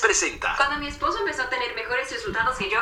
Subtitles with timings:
[0.00, 0.54] Presenta.
[0.56, 2.80] Cuando mi esposo empezó a tener mejores resultados que yo,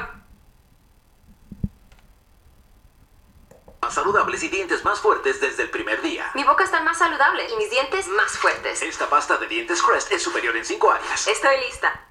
[3.81, 6.31] Más saludables y dientes más fuertes desde el primer día.
[6.35, 8.81] mi boca está más saludable y mis dientes más fuertes.
[8.81, 11.27] Esta pasta de dientes Crest es superior en 5 áreas.
[11.27, 12.07] Estoy lista.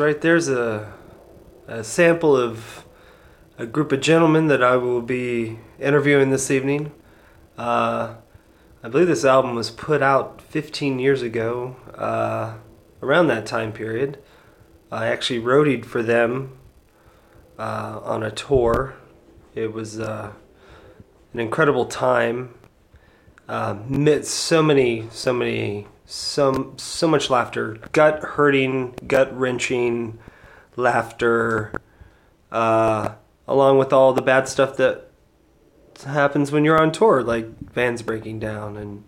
[0.00, 0.92] Right, there's a,
[1.66, 2.84] a sample of
[3.58, 6.92] a group of gentlemen that I will be interviewing this evening.
[7.56, 8.14] Uh,
[8.82, 12.54] I believe this album was put out 15 years ago, uh,
[13.02, 14.18] around that time period.
[14.90, 16.58] I actually roadied for them
[17.58, 18.94] uh, on a tour.
[19.54, 20.32] It was uh,
[21.32, 22.54] an incredible time.
[23.48, 30.18] Uh, met so many, so many, so so much laughter, gut hurting, gut wrenching
[30.76, 31.72] laughter,
[32.52, 33.14] uh,
[33.48, 35.10] along with all the bad stuff that
[36.04, 39.04] happens when you're on tour, like bands breaking down and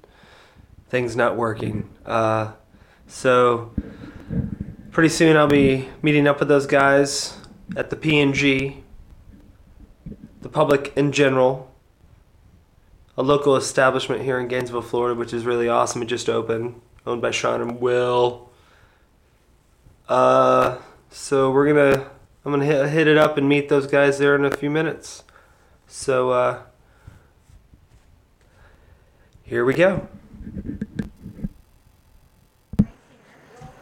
[0.88, 1.88] things not working.
[2.04, 2.52] Uh,
[3.06, 3.72] so
[4.90, 7.36] pretty soon I'll be meeting up with those guys
[7.76, 8.82] at the PNG,
[10.40, 11.70] the public in general,
[13.16, 16.02] a local establishment here in Gainesville, Florida, which is really awesome.
[16.02, 18.50] It just opened, owned by Sean and Will.
[20.08, 20.78] Uh,
[21.10, 22.10] so we're gonna,
[22.44, 25.24] I'm gonna hit, hit it up and meet those guys there in a few minutes.
[25.86, 26.62] So uh,
[29.44, 30.08] here we go.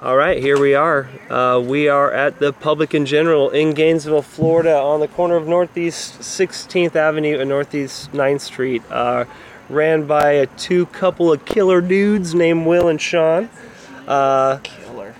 [0.04, 1.08] All right, here we are.
[1.30, 5.48] Uh, we are at the Public in General in Gainesville, Florida, on the corner of
[5.48, 8.82] Northeast 16th Avenue and Northeast 9th Street.
[8.90, 9.24] Uh,
[9.68, 13.48] ran by a two couple of killer dudes named Will and Sean.
[14.06, 15.14] Uh, Killer.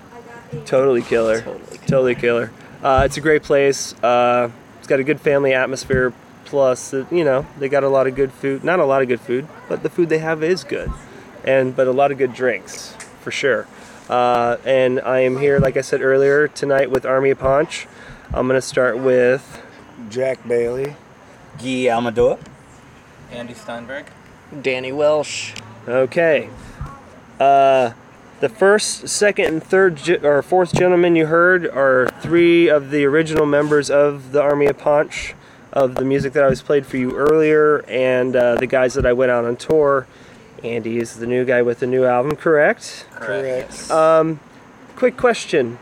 [0.66, 1.40] totally killer.
[1.40, 2.52] Totally Totally killer.
[2.82, 3.94] Uh, it's a great place.
[4.02, 6.12] Uh, it's got a good family atmosphere.
[6.44, 8.62] Plus, you know, they got a lot of good food.
[8.62, 10.90] Not a lot of good food, but the food they have is good,
[11.42, 13.66] and but a lot of good drinks for sure.
[14.08, 17.86] Uh, and I am here, like I said earlier, tonight with Army of Ponch.
[18.32, 19.62] I'm gonna start with
[20.10, 20.96] Jack Bailey.
[21.58, 22.38] Guy Amador.
[23.32, 24.06] Andy Steinberg.
[24.62, 25.52] Danny Welsh.
[25.88, 26.48] okay.
[27.40, 27.92] Uh,
[28.40, 33.04] the first, second, and third ge- or fourth gentleman you heard are three of the
[33.04, 35.34] original members of the Army of Ponch,
[35.72, 39.06] of the music that I was played for you earlier, and uh, the guys that
[39.06, 40.06] I went out on tour.
[40.62, 43.06] Andy is the new guy with the new album, correct?
[43.12, 43.90] Correct.
[43.90, 44.40] Um,
[44.96, 45.78] quick question.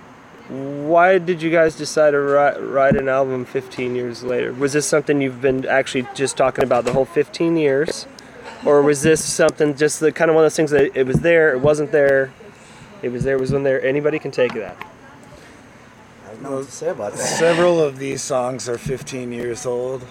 [0.48, 4.52] Why did you guys decide to write, write an album 15 years later?
[4.52, 8.06] Was this something you've been actually just talking about the whole 15 years?
[8.64, 11.16] Or was this something just the kind of one of those things that it was
[11.20, 12.32] there, it wasn't there,
[13.02, 13.84] it was there, it wasn't there?
[13.84, 14.76] Anybody can take that.
[16.24, 17.18] I don't know what to say about that.
[17.18, 20.04] Several of these songs are 15 years old.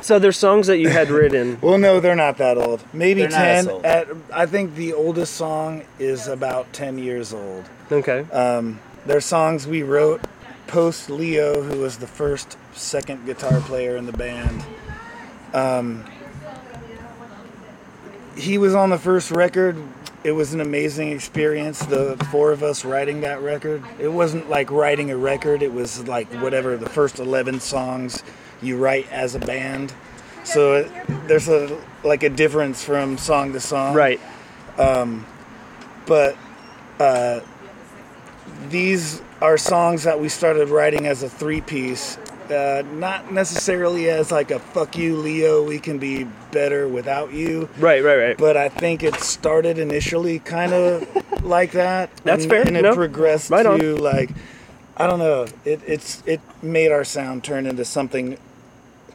[0.00, 1.58] So there's songs that you had written.
[1.60, 2.82] Well, no, they're not that old.
[2.92, 3.74] Maybe They're not as 10.
[3.74, 3.84] old.
[3.84, 7.68] At, I think the oldest song is about 10 years old.
[7.90, 8.20] Okay.
[8.30, 10.22] Um, they're songs we wrote
[10.66, 14.64] post Leo, who was the first second guitar player in the band.
[15.52, 16.04] Um,
[18.36, 19.76] he was on the first record.
[20.24, 21.80] It was an amazing experience.
[21.84, 23.82] The four of us writing that record.
[23.98, 25.62] It wasn't like writing a record.
[25.62, 28.22] It was like whatever the first eleven songs
[28.62, 29.92] you write as a band.
[30.44, 30.92] So it,
[31.26, 34.20] there's a like a difference from song to song Right.
[36.06, 36.36] but
[36.98, 37.40] uh,
[38.68, 42.16] these are songs that we started writing as a three piece
[42.52, 47.68] uh, not necessarily as like a fuck you leo we can be better without you
[47.78, 48.38] Right, right, right.
[48.38, 51.06] but i think it started initially kind of
[51.44, 53.78] like that That's and, fair, and it no, progressed right on.
[53.80, 54.30] to like
[54.96, 58.38] i don't know it, it's it made our sound turn into something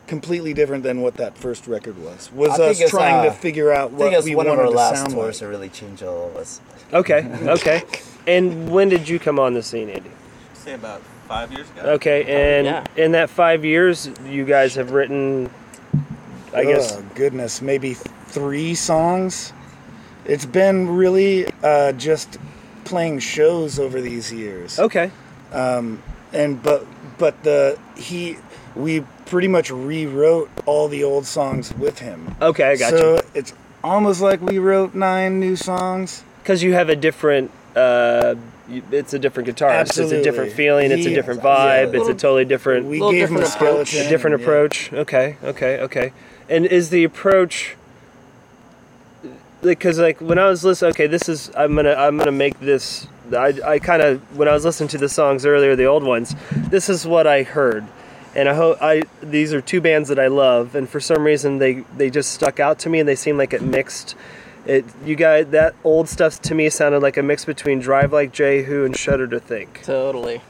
[0.07, 3.33] completely different than what that first record was was I us it's, trying to uh,
[3.33, 5.35] figure out I think what it's we one of wanted our to last sound tours
[5.35, 5.39] like.
[5.39, 6.61] to really change all of us.
[6.93, 7.83] Okay, okay.
[8.25, 10.09] And when did you come on the scene, Andy?
[10.53, 11.81] Say about five years ago.
[11.93, 12.83] Okay, and Yeah.
[12.95, 15.49] in that five years, you guys have written,
[16.53, 17.93] I guess, Oh, goodness, maybe
[18.27, 19.53] three songs.
[20.25, 22.37] It's been really uh, just
[22.83, 25.11] playing shows over these years, okay.
[25.53, 26.01] Um,
[26.33, 26.85] and but
[27.17, 28.37] but the he
[28.75, 32.35] we pretty much rewrote all the old songs with him.
[32.41, 33.21] Okay, I got so you.
[33.33, 33.53] it's
[33.83, 36.23] almost like we wrote nine new songs.
[36.43, 38.41] Because you have a different, uh, you-
[38.91, 39.97] it's a different guitarist.
[39.99, 40.91] It's a different feeling.
[40.91, 41.93] It's a He- different yeah, vibe.
[41.95, 43.93] it's a totally different, We Little gave him a different approach.
[43.95, 44.43] a different yeah.
[44.45, 44.93] approach.
[44.93, 46.13] Okay, okay, okay.
[46.49, 47.75] And is the approach
[49.61, 53.07] because like when I was listening, okay, this is I'm gonna I'm gonna make this.
[53.35, 56.35] I I kind of when I was listening to the songs earlier, the old ones,
[56.51, 57.85] this is what I heard.
[58.35, 61.57] And I hope I these are two bands that I love, and for some reason
[61.57, 64.15] they they just stuck out to me, and they seem like it mixed.
[64.67, 68.33] It you guys that old stuff to me sounded like a mix between Drive Like
[68.33, 69.81] Jehu and Shudder to Think.
[69.83, 70.41] Totally.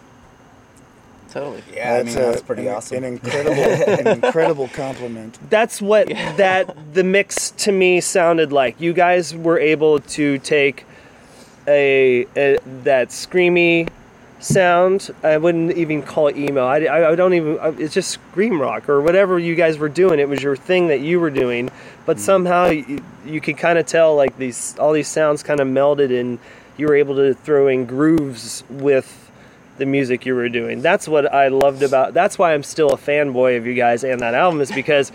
[1.30, 1.62] Totally.
[1.74, 2.98] Yeah, I mean a- that's pretty an, awesome.
[2.98, 5.38] An incredible, an incredible compliment.
[5.50, 8.80] That's what that the mix to me sounded like.
[8.82, 10.86] You guys were able to take
[11.68, 13.90] a, a that screamy,
[14.40, 15.14] sound.
[15.24, 16.66] I wouldn't even call it emo.
[16.66, 17.60] I, I, I don't even.
[17.60, 20.20] I- It's just scream rock or whatever you guys were doing.
[20.20, 21.70] It was your thing that you were doing,
[22.06, 22.20] but mm.
[22.20, 26.18] somehow you, you could kind of tell like these all these sounds kind of melded
[26.18, 26.40] and
[26.78, 29.32] you were able to throw in grooves with
[29.78, 30.82] the music you were doing.
[30.82, 32.14] That's what I loved about.
[32.14, 35.12] That's why I'm still a fanboy of you guys and that album is because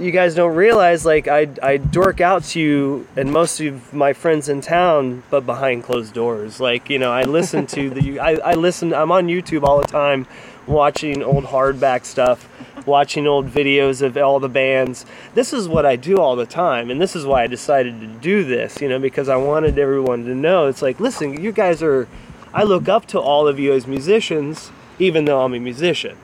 [0.00, 4.12] you guys don't realize like I I dork out to you and most of my
[4.14, 6.58] friends in town, but behind closed doors.
[6.58, 8.94] Like you know, I listen to the I I listen.
[8.94, 10.26] I'm on YouTube all the time,
[10.66, 12.48] watching old hardback stuff,
[12.86, 15.04] watching old videos of all the bands.
[15.34, 18.06] This is what I do all the time, and this is why I decided to
[18.06, 18.80] do this.
[18.80, 20.66] You know, because I wanted everyone to know.
[20.66, 22.08] It's like, listen, you guys are.
[22.52, 26.16] I look up to all of you as musicians, even though I'm a musician.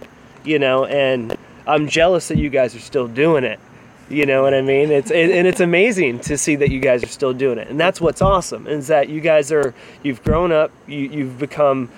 [0.44, 3.58] You know, and I'm jealous that you guys are still doing it.
[4.08, 4.92] You know what I mean?
[4.92, 8.00] It's and it's amazing to see that you guys are still doing it, and that's
[8.00, 8.68] what's awesome.
[8.68, 11.90] Is that you guys are you've grown up, you you've become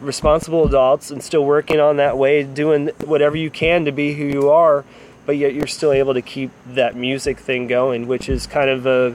[0.00, 4.24] responsible adults, and still working on that way, doing whatever you can to be who
[4.24, 4.84] you are,
[5.24, 8.86] but yet you're still able to keep that music thing going, which is kind of
[8.86, 9.14] a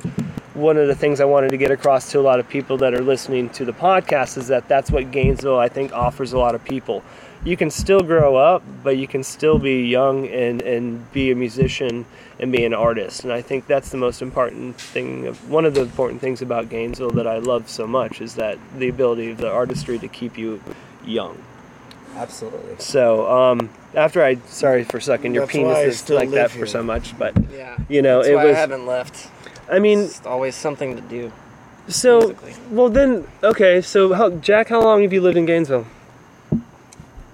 [0.53, 2.93] one of the things I wanted to get across to a lot of people that
[2.93, 6.55] are listening to the podcast is that that's what Gainesville I think offers a lot
[6.55, 7.03] of people.
[7.43, 11.35] You can still grow up, but you can still be young and, and be a
[11.35, 12.05] musician
[12.39, 13.23] and be an artist.
[13.23, 15.25] And I think that's the most important thing.
[15.49, 18.89] One of the important things about Gainesville that I love so much is that the
[18.89, 20.61] ability of the artistry to keep you
[21.05, 21.41] young.
[22.15, 22.75] Absolutely.
[22.79, 26.35] So um, after I, sorry for sucking your That's why penis is still like that
[26.35, 27.77] live for so much, but Yeah.
[27.89, 28.55] you know That's it why was.
[28.55, 29.29] I haven't left.
[29.71, 31.31] I mean, It's always something to do.
[31.87, 32.53] so musically.
[32.71, 33.81] well then okay.
[33.81, 35.85] So how, Jack, how long have you lived in Gainesville?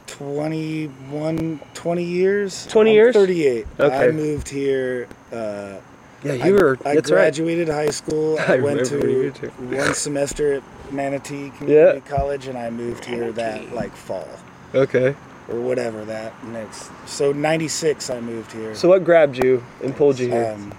[0.08, 2.68] 21, 20 years.
[2.68, 3.14] 20 I'm years?
[3.16, 3.68] 38.
[3.80, 3.96] Okay.
[4.08, 5.08] I moved here.
[5.32, 5.78] Uh,
[6.24, 6.78] Yeah, I, you were.
[6.86, 7.18] I that's right.
[7.18, 8.38] graduated high school.
[8.48, 12.16] I I, went to one semester at Manatee Community Yeah.
[12.18, 14.28] College, and I moved here that like fall
[14.74, 15.16] Okay.
[15.50, 16.92] or whatever that next.
[17.08, 18.74] So '96, I moved here.
[18.76, 20.54] So what grabbed you and pulled you here?
[20.54, 20.74] um,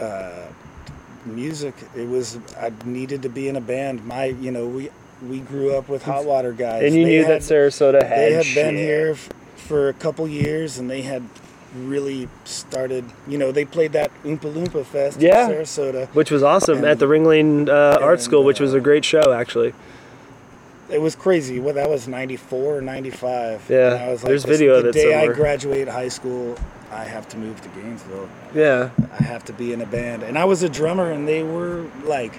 [0.00, 0.46] uh,
[1.26, 1.74] music.
[1.96, 4.04] It was I needed to be in a band.
[4.04, 4.90] My, you know, we
[5.28, 6.82] we grew up with Hot Water guys.
[6.84, 8.18] and you They knew had- that Sarasota had.
[8.18, 8.54] they had shit.
[8.64, 11.22] been here f- for a couple years and they had
[11.76, 15.46] really started you know they played that oompa loompa fest Yeah.
[15.48, 18.76] in sarasota which was awesome at the Ringling uh, Art and, School, which was a
[18.76, 19.72] uh, great show actually.
[20.90, 24.44] it was crazy well that was 94 or 95 Yeah, And I was like, there's
[24.44, 24.92] video of it.
[24.92, 25.30] the day somewhere.
[25.32, 26.56] i graduate high school
[26.90, 28.90] i have to move to gainesville Yeah.
[29.18, 31.86] i have to be in a band and i was a drummer and they were
[32.04, 32.34] like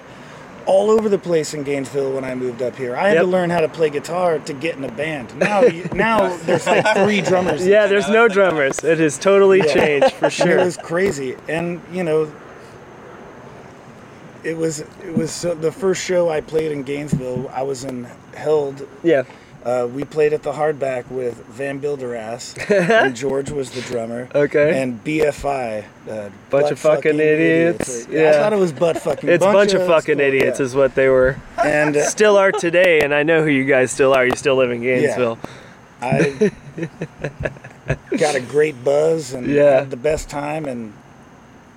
[0.66, 2.96] all over the place in Gainesville when I moved up here.
[2.96, 3.22] I had Yep.
[3.24, 5.36] to learn how to play guitar to get in a band.
[5.38, 7.66] Now, you, now there's like three drummers.
[7.66, 8.82] Yeah, there's no drummers.
[8.82, 9.74] It has totally Yeah.
[9.74, 10.58] changed for sure.
[10.58, 12.32] it was crazy, and you know,
[14.42, 17.50] it was it was so, the first show I played in Gainesville.
[17.52, 18.86] I was in Held.
[19.02, 19.22] yeah.
[19.64, 24.28] Uh, we played at the Hardback with Van Bilderass, and George was the drummer.
[24.34, 24.82] Okay.
[24.82, 28.06] And BFI, uh, Bunch of fucking idiots.
[28.08, 29.28] Yeah, I thought it was butt fucking.
[29.30, 30.66] It's a bunch of fucking school- idiots, yeah.
[30.66, 31.38] is what they were.
[31.64, 34.26] And uh, Still are today, and I know who you guys still are.
[34.26, 35.38] You still live in Gainesville.
[35.42, 35.50] Yeah.
[36.02, 36.50] I
[38.18, 39.78] got a great buzz and Yeah.
[39.80, 40.92] had the best time, and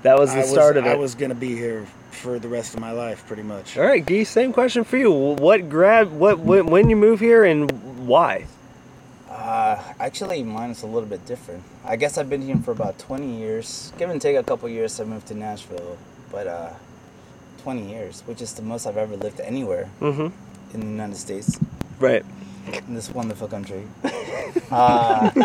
[0.02, 0.90] That was I the was, start of it.
[0.90, 1.86] I was gonna be here
[2.18, 3.78] for the rest of my life, pretty much.
[3.78, 5.12] All right, Gee, same question for you.
[5.12, 6.12] What grab?
[6.12, 7.70] What when, when you move here and
[8.08, 8.46] why?
[9.30, 11.64] Uh, actually, mine is a little bit different.
[11.86, 13.94] I guess I've been here for about 20 years.
[13.98, 15.98] Give and take a couple years, I moved to Nashville.
[16.32, 16.70] But uh,
[17.64, 20.28] 20 years, which is the most I've ever lived anywhere Mm-hmm.
[20.74, 21.58] in the United States,
[22.00, 22.24] Right.
[22.74, 23.88] In this wonderful country.
[24.72, 25.32] uh,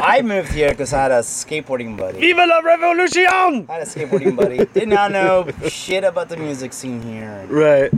[0.00, 2.20] I moved here because I had a skateboarding buddy.
[2.20, 3.66] Viva la revolution!
[3.68, 4.64] I had a skateboarding buddy.
[4.66, 7.46] Did not know shit about the music scene here.
[7.48, 7.90] Right.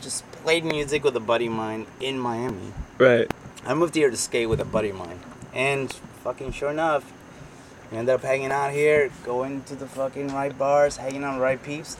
[0.00, 2.72] just played music with a buddy of mine in Miami.
[2.98, 3.30] Right.
[3.66, 5.18] I moved here to skate with a buddy of mine.
[5.54, 5.92] And
[6.22, 7.10] fucking sure enough,
[7.90, 11.38] we ended up hanging out here, going to the fucking right bars, hanging out with
[11.38, 11.96] the right peeps.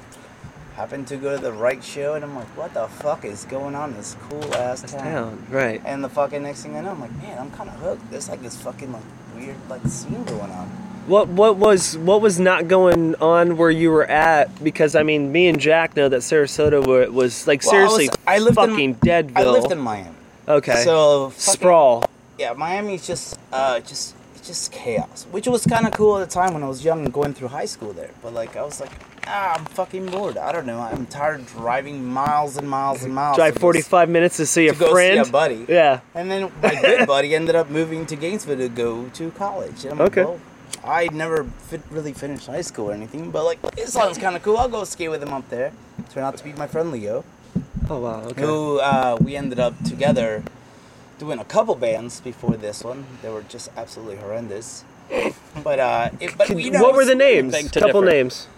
[0.76, 3.76] Happened to go to the right show, and I'm like, what the fuck is going
[3.76, 5.04] on in this cool ass town?
[5.04, 5.47] Down.
[5.49, 5.81] Right.
[5.85, 8.11] And the fucking next thing I know, I'm like, man, I'm kind of hooked.
[8.11, 9.02] There's like this fucking like
[9.37, 10.66] weird like scene going on.
[11.07, 14.64] What what was what was not going on where you were at?
[14.64, 17.95] Because I mean, me and Jack know that Sarasota were, was like Well, I was-
[17.95, 19.49] seriously I lived in- fucking Deadville.
[19.49, 20.11] I lived in Miami,
[20.49, 20.83] okay.
[20.83, 22.04] so fucking- sprawl.
[22.38, 24.14] yeah, Miami's just uh just
[24.45, 27.13] just chaos, which was kind of cool at the time when I was young and
[27.13, 28.11] going through high school there.
[28.23, 28.91] But like I was like,
[29.27, 30.37] ah, I'm fucking bored.
[30.37, 30.81] I don't know.
[30.81, 33.37] I'm tired of driving miles and miles and miles.
[33.37, 35.25] Drive 45 this- minutes to see a go friend.
[35.25, 35.67] see a buddy.
[35.69, 36.01] Yeah.
[36.15, 39.85] And then my good buddy ended up moving to Gainesville to go to college.
[39.85, 40.25] And I'm Okay.
[40.25, 40.41] like, well,
[40.85, 44.43] I never fit, really finished high school or anything, but like it sounds kind of
[44.43, 44.59] cool.
[44.59, 45.73] I'll go skate with him up there.
[46.11, 47.25] Turned out to be my friend Leo.
[47.89, 48.21] Oh wow.
[48.25, 48.43] Okay.
[48.43, 50.43] who uh, we ended up together
[51.18, 53.06] doing a couple bands before this one.
[53.23, 54.85] They were just absolutely horrendous.
[55.62, 57.52] But uh, it, but you know, what were the names?
[57.52, 58.12] beg to Couple differ.
[58.12, 58.49] names.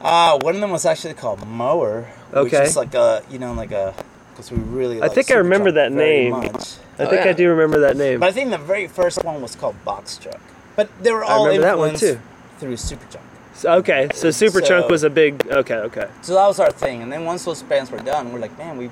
[0.00, 2.02] Uh, one of them was actually called Mower,
[2.32, 3.94] which is like a you know like a
[4.30, 5.02] because we really.
[5.02, 6.30] I think I remember that name.
[6.32, 6.76] Much.
[6.98, 8.20] I Oh, think I do remember that name.
[8.20, 10.40] But I think the very first one was called Box Truck.
[10.76, 12.58] But they were I all remember that one, influenced too.
[12.58, 13.20] through Supertramp.
[13.54, 15.46] So- okay, so Superchunk So- was a big.
[15.48, 16.08] Okay, okay.
[16.22, 17.02] So that was our thing.
[17.02, 18.90] And then once those bands were done, we're like, man, we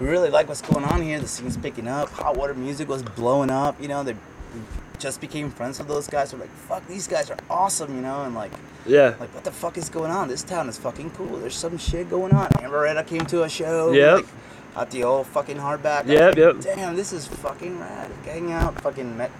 [0.00, 1.20] we really like what's going on here.
[1.20, 2.08] The scene's picking up.
[2.10, 3.80] Hot water music was blowing up.
[3.80, 4.60] You know, they we
[4.98, 6.32] just became friends with those guys.
[6.32, 7.94] We're like, fuck, these guys are awesome.
[7.94, 8.50] You know, and like,
[8.86, 9.14] Yeah.
[9.20, 10.28] like what the fuck is going on?
[10.28, 11.36] This town is fucking cool.
[11.38, 12.48] There's some shit going on.
[12.50, 13.92] Amberetta came to a show.
[13.92, 14.14] Yeah.
[14.14, 14.26] Like,
[14.76, 16.06] at the old fucking hardback.
[16.06, 16.60] Yep, like, yep.
[16.60, 18.10] Damn, this is fucking rad.
[18.24, 19.30] Hang out, fucking met.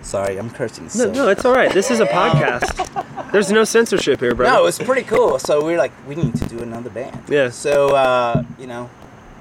[0.00, 0.84] Sorry, I'm cursing.
[0.84, 1.70] No, so no, it's all right.
[1.72, 3.30] This is a podcast.
[3.30, 4.46] There's no censorship here, bro.
[4.48, 5.38] no, it was pretty cool.
[5.38, 7.20] So we were like, we need to do another band.
[7.28, 7.50] Yeah.
[7.50, 8.88] So, uh, you know,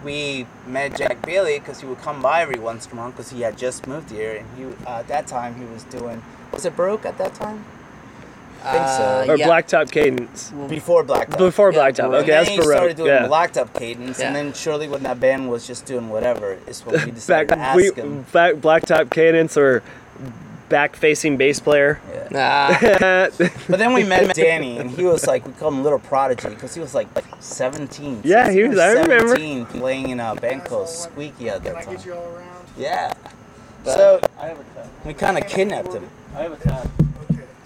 [0.07, 3.29] we met Jack Bailey because he would come by every once in a while because
[3.29, 4.37] he had just moved here.
[4.37, 6.23] And he, uh, at that time, he was doing,
[6.53, 7.65] was it Broke at that time?
[8.63, 9.03] I think so.
[9.03, 9.47] Uh, or yeah.
[9.47, 10.51] Blacktop Cadence.
[10.69, 11.37] Before Blacktop.
[11.37, 12.09] Before Yeah, Blacktop.
[12.09, 12.24] Baroque.
[12.24, 12.77] Okay, and that's then he Baroque.
[12.77, 13.27] started doing Yeah.
[13.27, 17.00] Blacktop Cadence, and then surely when that band was just doing whatever, is when we
[17.05, 18.25] Back, decided to ask we, him.
[18.31, 19.83] back, Blacktop Cadence or
[20.70, 22.00] back-facing bass player.
[22.32, 22.77] Nah.
[23.70, 26.74] But then we met Danny, and he was like, we called him Little Prodigy because
[26.74, 27.08] he was like
[27.40, 28.22] 17.
[28.24, 29.30] Yeah, he was- I remember.
[29.30, 31.98] 17, playing in a band called Squeaky at that time.
[32.06, 32.66] you all around?
[32.77, 33.14] Yeah.
[33.86, 34.88] So I have a tab.
[35.06, 36.10] we kind of kidnapped him.
[36.36, 36.90] I have a tab.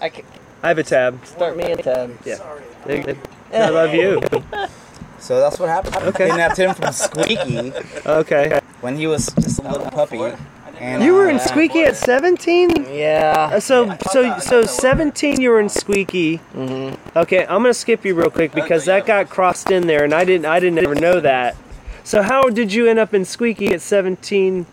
[0.00, 0.24] I can
[0.62, 1.26] I have a tab.
[1.26, 2.16] start me a tab.
[2.24, 2.38] Yeah.
[3.52, 4.20] I love you.
[5.18, 5.94] So that's what happened.
[6.08, 6.26] Okay.
[6.28, 7.72] Kidnapped him from Squeaky
[8.06, 8.58] Okay.
[8.80, 10.18] when he was just a little puppy.
[10.82, 12.88] And You were in Squeaky at 17?
[12.92, 13.50] Yeah.
[13.54, 16.38] Uh, So so so 17 you were in Squeaky.
[16.56, 17.16] Mm-hmm.
[17.18, 20.24] Okay, I'm gonna skip you real quick because that got crossed in there, and I
[20.24, 21.54] didn't I didn't ever know that.
[22.02, 24.66] So how did you end up in Squeaky at 17?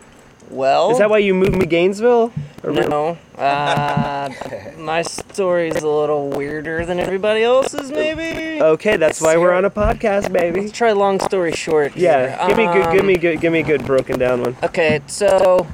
[0.50, 0.90] Well.
[0.90, 2.32] Is that why you moved to Gainesville?
[2.64, 3.16] Or No.
[3.38, 4.30] Uh,
[4.78, 8.60] my story's a little weirder than everybody else's, maybe.
[8.60, 10.62] Okay, that's why we're on a podcast, baby.
[10.62, 11.96] Let's try long story short.
[11.96, 12.48] Yeah, here.
[12.48, 14.56] give me good, give Um, me good, give me a good broken down one.
[14.64, 15.68] Okay, so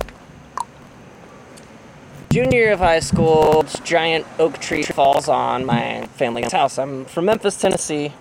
[2.37, 6.77] junior year of high school, this giant oak tree falls on my family's house.
[6.79, 8.05] I'm from Memphis, Tennessee.
[8.05, 8.13] It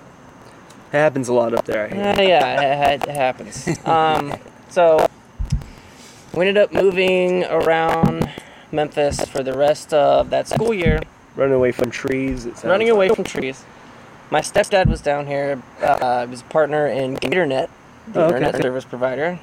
[0.93, 1.89] happens a lot up there.
[1.93, 2.12] I.
[2.13, 3.67] Uh, yeah, it, it happens.
[3.86, 4.34] Um,
[4.69, 5.06] so
[6.34, 8.32] we ended up moving around
[8.71, 11.01] Memphis for the rest of that school year,
[11.36, 12.47] Running away from trees.
[12.63, 12.95] Running like.
[12.95, 13.65] away from trees.
[14.32, 15.62] My stepdad was down here.
[15.82, 17.67] Uh, he was a partner in GatorNet,
[18.13, 18.38] the Oh, okay.
[18.38, 19.39] internet service provider,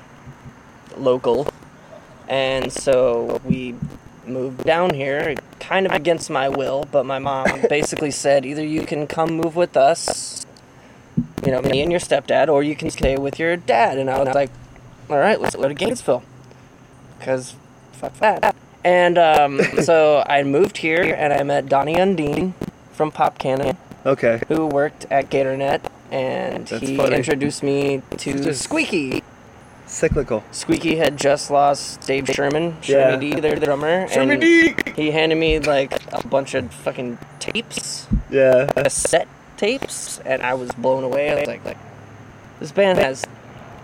[0.96, 1.46] local.
[2.26, 3.74] And so we
[4.26, 8.86] moved down here, kind of against my will, but my mom basically said either you
[8.86, 10.46] can come move with us,
[11.44, 13.98] you know, me and your stepdad, or you can stay with your dad.
[13.98, 14.50] And I was like,
[15.10, 16.22] all right, let's go to Gainesville.
[17.18, 17.54] Because
[17.92, 18.54] fuck that.
[18.84, 22.54] And um, so I moved here and I met Donnie Undine
[22.92, 24.40] from Pop Cannon Okay.
[24.48, 27.16] who worked at GatorNet, and That's he funny.
[27.16, 29.22] introduced me to Just- Squeaky.
[29.92, 30.42] Cyclical.
[30.52, 33.10] Squeaky had just lost Dave Sherman, Yeah.
[33.12, 34.74] Sherman D, their drummer, Sherman and D!
[34.96, 38.66] he handed me like a bunch of fucking tapes, Yeah.
[38.74, 39.28] cassette
[39.58, 41.30] tapes, and I was blown away.
[41.30, 41.76] I was like, like
[42.58, 43.24] this band has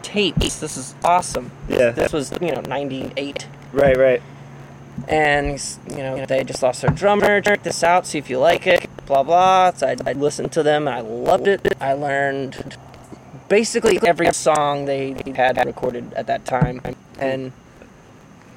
[0.03, 0.59] tapes.
[0.61, 1.51] This is awesome.
[1.69, 1.91] Yeah.
[1.91, 3.47] This was you know '98.
[3.73, 3.97] Right.
[3.97, 4.23] Right.
[5.07, 8.67] and you know they just lost their drummer check this out see if you like
[8.67, 12.77] it blah blah so I, I listened to them and i loved it i learned
[13.49, 16.81] basically every song they had recorded at that time
[17.19, 17.53] and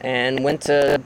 [0.01, 1.01] and went to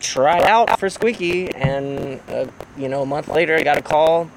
[0.00, 2.46] try out for squeaky and uh,
[2.76, 4.28] you know a month later i got a call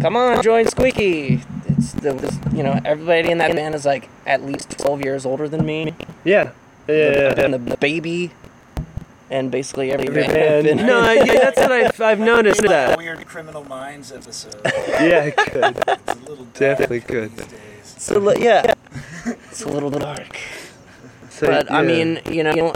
[0.00, 4.08] come on join squeaky it's the, this, you know everybody in that band is like
[4.26, 5.94] at least 12 years older than me
[6.24, 6.52] Yeah.
[6.86, 6.94] Yeah.
[6.94, 7.44] yeah, yeah.
[7.44, 8.30] and the baby,
[9.30, 10.32] and basically every, Every band.
[10.34, 10.54] band.
[10.56, 10.86] I've been in.
[10.86, 12.96] No, yeah, that's what I've, I've noticed that.
[12.98, 14.60] Weird Criminal Minds episode.
[14.64, 15.76] Yeah, it could.
[15.86, 17.30] It's a little dark Definitely could.
[17.36, 17.94] these days.
[17.96, 18.74] It's li- yeah,
[19.26, 20.36] it's a little dark,
[21.30, 22.74] So, but I mean, you know,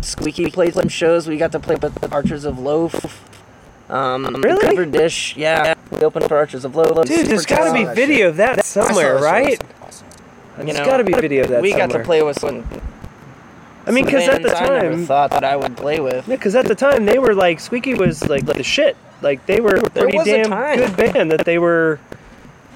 [0.00, 1.28] Squeaky played some shows.
[1.28, 3.26] We got to play with the Archers of Loaf.
[3.90, 4.64] Um, Really?
[4.66, 5.74] Cover Dish, yeah.
[5.90, 7.04] We opened for Archers of Loaf.
[7.06, 9.60] dude, there's got to be video of that somewhere, right?
[10.58, 12.64] You There's know, got to be video of that We got to play with some.
[13.86, 16.28] I mean, because at the bands I never time, thought that I would play with.
[16.28, 18.96] Yeah, because at the time they were like Squeaky was like the shit.
[19.22, 21.30] Like they were a pretty was a damn good band.
[21.32, 21.98] That they were,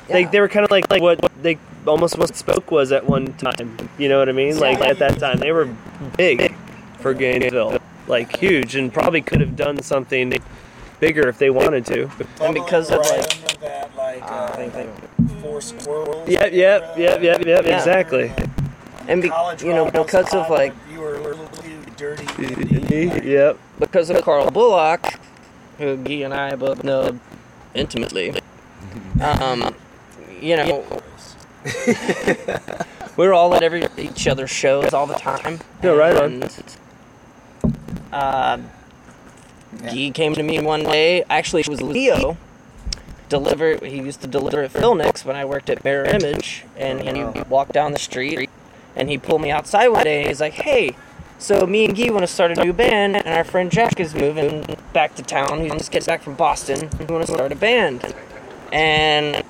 [0.09, 0.31] they Yeah.
[0.31, 3.77] they were kind of like like what they almost what Spoke was at one time.
[3.99, 4.59] You know what I mean?
[4.59, 5.69] Like at that time they were
[6.17, 6.55] big
[7.01, 10.33] for Gainesville, like huge, and probably could have done something
[11.01, 12.11] bigger if they wanted to.
[12.41, 15.29] And because of, like- under that, like, Uh, uh, thank you.
[15.43, 16.27] four squirrels.
[16.29, 17.67] Yep, yep, yep, yep, yep.
[17.67, 17.77] Yeah.
[17.77, 18.33] Exactly.
[19.07, 22.25] And be, you know, dropouts because of like you were a little too dirty.
[23.29, 23.59] Yep.
[23.79, 25.15] because of Carl Bullock,
[25.79, 27.19] who Guy and I both know
[27.75, 28.35] intimately.
[29.21, 29.75] Um,
[30.41, 30.85] you know,
[33.17, 35.61] we were all at every each other's shows all the time.
[35.83, 36.43] Yeah, right on.
[36.43, 36.65] And,
[38.13, 38.59] Uh,
[39.83, 41.25] Guy came to me one day.
[41.29, 42.37] Actually, it was Leo.
[43.29, 43.85] Deliver.
[43.85, 47.73] He used to deliver at Philnix when I worked at Mirror Image, and he walked
[47.73, 48.49] down the street,
[48.97, 50.21] and he pulled me outside one day.
[50.21, 50.97] and He's like, "Hey,
[51.39, 54.15] so me and Guy want to start a new band, and our friend Jack is
[54.15, 55.61] moving back to town.
[55.61, 56.89] He just gets back from Boston.
[56.99, 58.15] We want to start a band."
[58.73, 59.43] And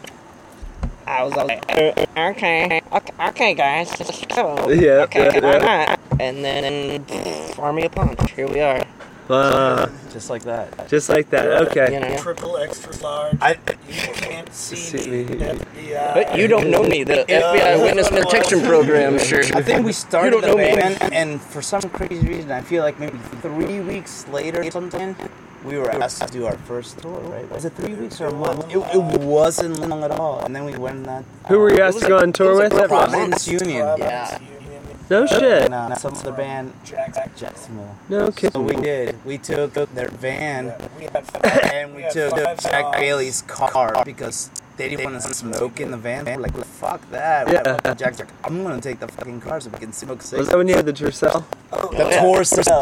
[1.06, 5.96] I was like, "Uh, "Okay, okay, okay, guys, let's go." Yeah, Okay, yeah, yeah.
[6.20, 8.30] And then pff, Army of Ponch.
[8.32, 8.84] Here we are.
[9.28, 10.88] Uh, Just like that.
[10.88, 11.46] just like that.
[11.68, 11.94] Okay.
[11.94, 12.18] You know.
[12.18, 13.36] Triple extra large.
[13.40, 13.52] I,
[13.88, 15.24] You can't see, See me.
[15.24, 15.34] me.
[15.36, 16.14] FBI.
[16.14, 18.60] But you don't know me, the Yeah, FBI Witness Protection.
[18.62, 19.18] Program.
[19.24, 19.40] Sure.
[19.54, 20.76] I think we started You don't the know me.
[20.76, 25.16] band, and for some crazy reason, I feel like maybe three weeks later or something,
[25.64, 27.48] we were asked to do our first tour, right?
[27.50, 28.68] Was it three weeks or a month?
[28.68, 31.24] It, it wasn't long at all, and then we went on that.
[31.48, 32.82] Who were you asked to go on tour it was with?
[32.84, 33.86] a Providence Union.
[33.98, 34.38] Yeah.
[35.14, 35.64] No shit.
[35.66, 37.94] And uh, some other band, Jack, Jacksonville.
[38.08, 38.64] No So kidding.
[38.64, 39.24] we did.
[39.24, 42.96] We took their van we had five, and we had took five Jack songs.
[42.96, 46.24] Bailey's car because they didn't want to smoke in the van.
[46.24, 47.48] We're like, fuck that.
[47.50, 47.94] Yeah.
[47.94, 50.66] Jack, Jack, I'm gonna take the fucking car so we can smoke Was that when
[50.68, 51.44] you had the Tercel?
[51.70, 52.56] The torso.
[52.62, 52.80] The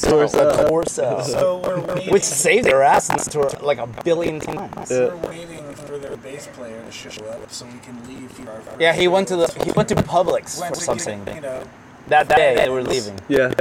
[0.00, 0.26] torso.
[0.56, 1.22] The torso.
[1.24, 4.90] So we're waiting, Which saved their ass in tour like a billion times.
[4.90, 5.14] Yeah.
[5.14, 8.60] we're waiting for their bass player to show up so we can leave for our
[8.60, 11.24] first Yeah, he went to the he went to Publix Went for to something.
[11.24, 11.62] get, You know,
[12.08, 13.18] That day they were leaving.
[13.28, 13.52] Yeah.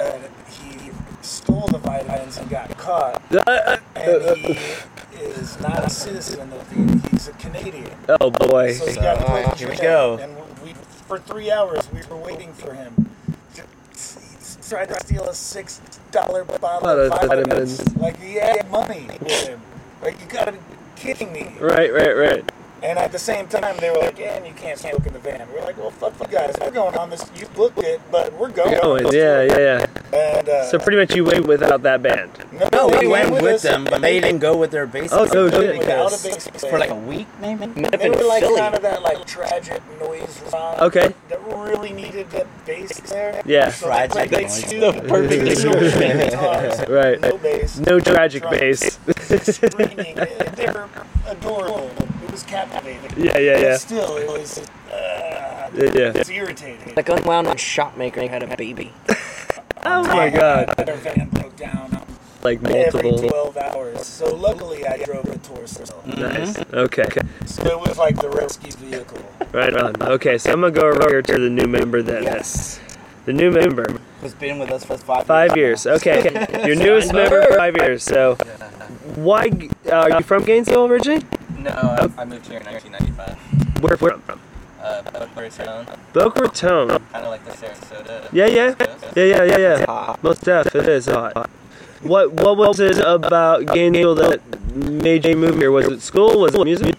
[0.00, 0.18] uh,
[0.50, 0.90] he
[1.22, 3.22] stole the vitamins and got caught,
[3.96, 4.54] and he
[5.24, 7.08] is not a citizen of the.
[7.10, 7.90] He's a Canadian.
[8.08, 8.72] Oh boy.
[8.72, 9.50] So he got uh-huh.
[9.50, 10.18] put here we go.
[10.18, 13.10] And we, for three hours, we were waiting for him.
[13.54, 13.62] He
[14.68, 17.78] tried to steal a six dollar bottle of of vitamins.
[17.78, 17.96] vitamins.
[17.96, 19.60] Like he had money with him.
[20.02, 20.58] Like you gotta be
[20.96, 21.54] kidding me.
[21.60, 22.52] Right, right, right.
[22.84, 25.18] And at the same time, they were like, "Yeah, and you can't smoke in the
[25.18, 26.54] van." We're like, "Well, fuck you guys.
[26.60, 27.24] We're going on this.
[27.34, 29.86] You booked it, but we're going." Oh, yeah, yeah, yeah.
[30.12, 32.30] And uh, So pretty much you went without that band.
[32.52, 33.62] no, No, they we went with us.
[33.62, 35.10] them, but they didn't go with their bass.
[35.12, 35.78] Oh, no player shit.
[35.78, 36.70] Without a because bass player.
[36.72, 37.66] for like a week maybe.
[37.66, 38.60] Might have They been were like Philly.
[38.60, 40.82] kind of that like tragic noise rock.
[40.82, 41.14] Okay.
[41.30, 43.42] That really needed that bass there.
[43.44, 43.70] Yeah.
[43.70, 44.62] So they Tragic played noise.
[44.64, 47.20] two perfect extreme guitars, Right.
[47.20, 47.78] No bass.
[47.78, 48.98] No tragic drums, bass.
[49.56, 50.14] Screaming.
[50.56, 50.88] They were
[51.26, 51.90] adorable.
[52.24, 53.22] It was captivating.
[53.22, 53.76] Yeah, yeah, But yeah.
[53.76, 54.58] still, it was.
[54.58, 56.12] Uh, Yeah, yeah.
[56.14, 56.94] It's irritating.
[56.96, 58.92] Like unwound on Shotmaker had a baby.
[59.86, 60.72] Oh my god.
[60.78, 61.92] Their van broke down
[62.44, 63.16] Like multiple.
[63.16, 64.06] every 12 hours.
[64.06, 66.02] So luckily, I drove a torso.
[66.04, 66.58] Nice.
[66.74, 67.06] Okay.
[67.46, 69.18] So it was like the rescue vehicle.
[69.52, 69.94] Right on.
[70.02, 72.24] Okay, so I'm gonna go over here to the new member then.
[72.24, 72.80] Yes.
[73.24, 73.98] The new member.
[74.20, 75.86] Who's been with us for five Five years.
[75.86, 76.20] Okay.
[76.66, 78.02] Your newest member for five years.
[78.02, 78.34] So
[79.14, 79.50] why
[79.86, 81.24] uh, are you from Gainesville originally?
[81.58, 83.82] No, I, I moved here in 1995.
[83.82, 84.40] Where where from?
[84.82, 86.88] Uh, Boca Raton, Boca Raton.
[86.88, 88.28] kind of like the Sarasota.
[88.32, 88.74] Yeah, yeah.
[89.16, 90.16] Yeah, yeah, yeah, yeah.
[90.20, 91.48] Most def, it is hot.
[92.04, 95.70] What what was it about Gainesville that made you move here?
[95.70, 96.38] Was it school?
[96.38, 96.94] Was it music?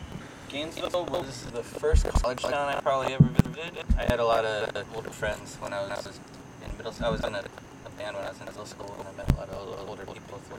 [0.49, 3.85] Gainesville was the first college town I probably ever visited.
[3.99, 6.19] I had a lot of older friends when I was
[6.65, 7.05] in middle school.
[7.05, 7.43] I was in a,
[7.85, 10.05] a band when I was in middle school, and I met a lot of older
[10.07, 10.57] people through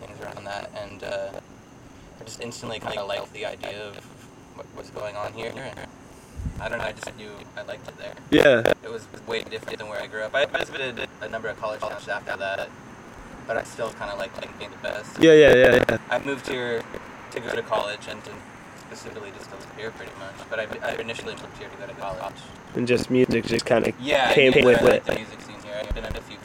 [0.00, 0.70] things around that.
[0.74, 1.40] And uh,
[2.18, 3.96] I just instantly kind of liked the idea of
[4.54, 5.52] what was going on here.
[6.60, 8.14] I don't know, I just knew I liked it there.
[8.30, 8.72] Yeah.
[8.82, 10.34] It was way different than where I grew up.
[10.34, 12.68] I visited a number of college towns after that,
[13.46, 15.18] but I still kind of liked Lincoln the best.
[15.20, 15.98] Yeah, yeah, yeah, yeah.
[16.10, 16.82] I moved here
[17.32, 18.30] to go to college and to
[18.88, 20.34] specifically just to live here pretty much.
[20.48, 22.34] But I, I initially moved here to go to college.
[22.74, 25.04] And just music just kind of Yeah, came with like it.
[25.06, 25.74] the music scene here.
[25.80, 26.36] I've been in a few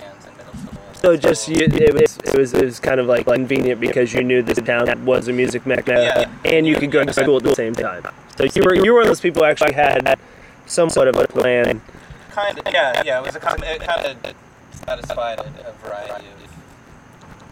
[1.01, 4.23] So just you, it was it was it was kind of like convenient because you
[4.23, 6.31] knew this town that was a music mecca, Yeah.
[6.45, 8.03] and you could go to school at the same time.
[8.37, 10.19] So you were you were one of those people who actually had
[10.67, 11.81] somewhat of a plan.
[12.29, 13.19] Kind of, yeah, yeah.
[13.19, 14.35] It was a kind it kind of
[14.85, 16.51] satisfied a, variety of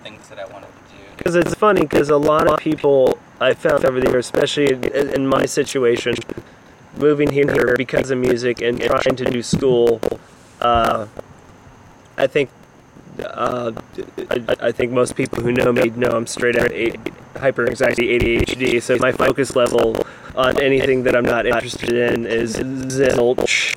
[0.03, 1.03] things that I wanted to do.
[1.17, 5.09] Because it's funny because a lot of people I found over the years, especially in,
[5.09, 6.15] in my situation,
[6.97, 9.99] moving here because of music and trying to do school,
[10.61, 11.07] uh,
[12.15, 12.51] I think.
[13.23, 13.71] Uh,
[14.29, 16.71] I, I think most people who know me know I'm straight out
[17.37, 18.81] hyper anxiety ADHD.
[18.81, 19.95] So my focus level
[20.35, 23.75] on anything that I'm not interested in is zilch.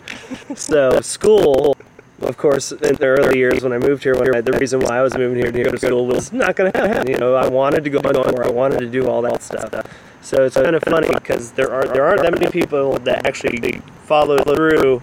[0.57, 1.77] So school
[2.23, 5.17] of course, in the early years when I moved here, the reason why I was
[5.17, 7.09] moving here to go to school was not going to happen.
[7.09, 9.75] You know, I wanted to go somewhere, I wanted to do all that stuff.
[10.21, 13.81] So it's kind of funny because there are there aren't that many people that actually
[14.05, 15.03] follow through.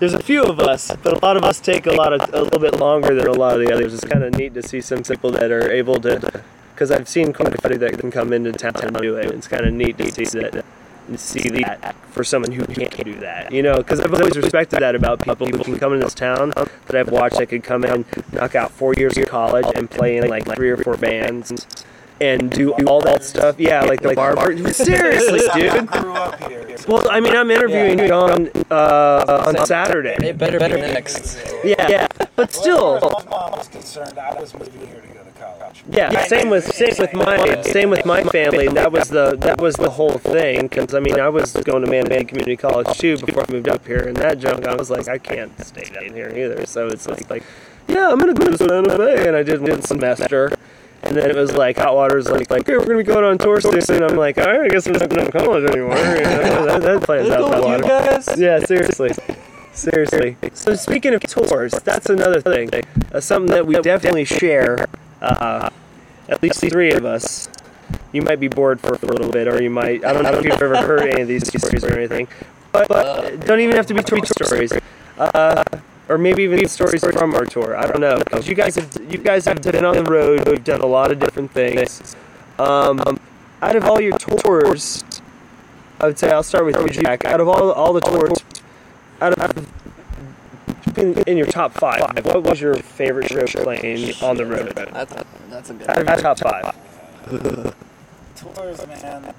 [0.00, 2.40] There's a few of us, but a lot of us take a lot of a
[2.40, 3.92] little bit longer than a lot of the others.
[3.92, 7.34] It's kind of neat to see some people that are able to, because I've seen
[7.34, 9.26] quite a few that can come into town and do it.
[9.26, 10.64] It's kind of neat to see that
[11.16, 13.52] see that for someone who can't do that.
[13.52, 16.54] You know, because I've always respected that about people who can come into this town
[16.56, 20.16] that I've watched that could come in, knock out four years of college, and play
[20.16, 21.66] in like three or four bands.
[22.20, 24.54] And do all that stuff, yeah, like the barber.
[24.72, 25.86] Seriously, dude.
[25.86, 26.76] grew up here.
[26.86, 30.16] Well, I mean, I'm interviewing you on uh, on Saturday.
[30.20, 31.38] It better better next.
[31.64, 35.30] Yeah, yeah, but still, My mom was concerned I was moving here to go to
[35.38, 35.82] college.
[35.90, 38.68] Yeah, same with same with my same with my family.
[38.68, 40.62] That was the that was the whole thing.
[40.62, 43.86] Because I mean, I was going to Manatee Community College too before I moved up
[43.86, 44.66] here, and that junk.
[44.66, 46.66] I was like, I can't stay down here either.
[46.66, 47.44] So it's like, like,
[47.88, 50.52] yeah, I'm gonna go to Santa Fe, and I did one semester.
[51.02, 53.38] And then it was like hot water's like like hey, we're gonna be going on
[53.38, 53.74] tour soon.
[53.74, 55.96] And I'm like, all right, I guess I'm not going to college anymore.
[56.00, 58.40] You know, that, that plays out that water.
[58.40, 59.10] Yeah, seriously.
[59.72, 60.36] Seriously.
[60.52, 62.70] So speaking of tours, that's another thing.
[63.12, 64.86] Uh, something that we definitely share.
[65.22, 65.70] Uh,
[66.30, 67.48] at least three of us.
[68.12, 70.04] You might be bored for a little bit, or you might.
[70.04, 72.28] I don't know if you've ever heard any of these stories or anything.
[72.72, 74.72] But, but don't even have to be tour stories.
[75.18, 75.64] Uh,
[76.10, 77.76] or maybe even stories from our tour.
[77.76, 78.18] I don't know.
[78.18, 80.46] Because you guys have you guys have been on the road.
[80.48, 82.16] We've done a lot of different things.
[82.58, 83.00] Um,
[83.62, 85.04] out of all your tours,
[86.00, 87.24] I would say I'll start with you, Jack.
[87.24, 88.38] Out of all all the tours,
[89.20, 89.66] out of
[90.98, 94.72] in, in your top five, what was your favorite show playing on the road?
[94.74, 95.88] That's a, that's a good.
[95.88, 96.76] Out of your top five.
[98.36, 99.34] Tours, man.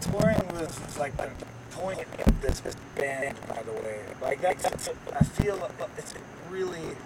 [0.00, 1.30] Touring was like the
[1.80, 2.60] point of this
[2.94, 4.00] band, by the way.
[4.20, 6.14] Like that's, I feel it's
[6.50, 6.96] really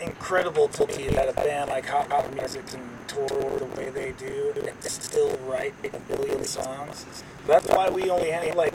[0.00, 4.12] incredible to me that a band like Hot Hot Music can tour the way they
[4.18, 7.06] do and still write a billion songs.
[7.46, 8.74] That's why we only had like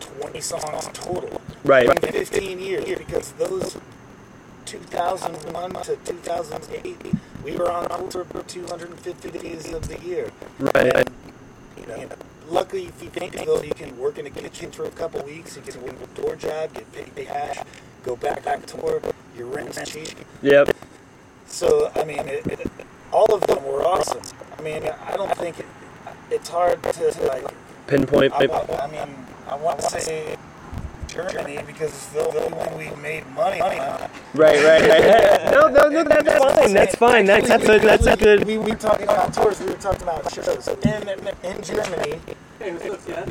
[0.00, 1.88] 20 songs total Right.
[1.88, 3.76] in 15 years because those
[4.66, 6.96] 2001 to 2008
[7.42, 10.30] we were on tour for 250 days of the year.
[10.58, 11.08] Right.
[11.78, 12.08] You know,
[12.48, 15.56] luckily, if you think though, you can work in a kitchen for a couple weeks.
[15.56, 17.58] You get a door job, get paid cash,
[18.02, 19.02] go back back to work.
[19.36, 20.08] Your rent's cheap.
[20.42, 20.76] Yep.
[21.46, 22.70] So I mean, it, it,
[23.12, 24.22] all of them were awesome.
[24.58, 25.66] I mean, I don't think it,
[26.30, 27.46] it's hard to like.
[27.86, 28.32] Pinpoint.
[28.32, 29.14] I, I mean,
[29.46, 30.36] I want to say
[31.14, 33.70] Germany because it's the only one we made money on.
[34.34, 35.44] Right, right, right.
[35.52, 36.04] No, no, no.
[36.04, 36.74] That, that's fine.
[36.74, 37.26] That's fine.
[37.26, 38.44] That's that's a that's a good.
[38.44, 39.60] We, we were talking about tours.
[39.60, 41.08] We were talking about shows in
[41.44, 42.20] in Germany.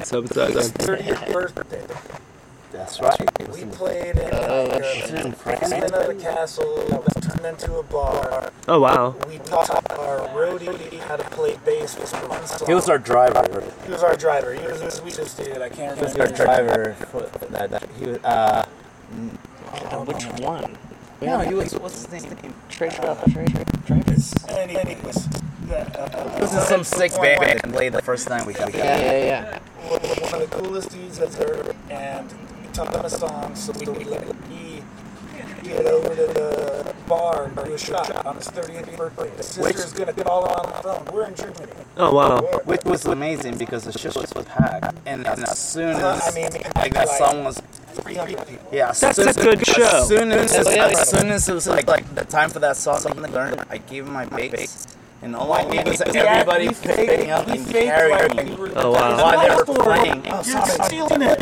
[0.03, 1.81] So uh, His 30th birthday.
[2.73, 3.49] That's right.
[3.53, 8.51] We played in like, a basement of the castle that was turned into a bar.
[8.67, 9.15] Oh wow.
[9.27, 12.67] We taught our roadie how to play bass for one song.
[12.67, 13.63] He was our driver.
[13.85, 14.53] He was our driver.
[14.55, 15.61] He was the sweetest dude.
[15.61, 16.41] I can't He was remember.
[16.41, 16.93] our driver.
[17.11, 18.17] For that, that he was.
[18.23, 18.65] Uh,
[20.05, 20.75] Which one?
[21.21, 21.73] no, he was.
[21.75, 22.53] What's his name?
[22.69, 24.33] Trade up, trade Travis.
[24.49, 25.27] And he, and he was.
[25.71, 28.99] Uh, He was in some sick band that played the first time we got Yeah,
[28.99, 29.59] yeah, yeah.
[29.89, 32.29] one of the coolest dudes I've heard, and
[32.73, 34.81] he taught us songs, so we we let he
[35.63, 39.29] get over to the bar and do a shot on his 30th birthday.
[39.37, 41.05] His sister's gonna call him on the phone.
[41.13, 41.71] We're in Germany.
[41.97, 42.39] Oh wow.
[42.65, 46.49] Which was amazing because the show was packed, and as soon Uh, I as mean,
[46.75, 47.61] like that song was
[47.93, 48.67] 300 people.
[48.71, 49.83] Yeah, as That's soon a as- good show.
[49.83, 52.99] As soon as, as soon as it was like, like the time for that song
[52.99, 54.87] something to learn, I gave him my bass,
[55.21, 58.45] and all I needed was everybody we faked- picking up we and faked carrying like
[58.47, 59.15] me we were- Oh wow.
[59.23, 60.23] while they were playing.
[60.29, 61.39] Oh, You're stealing it.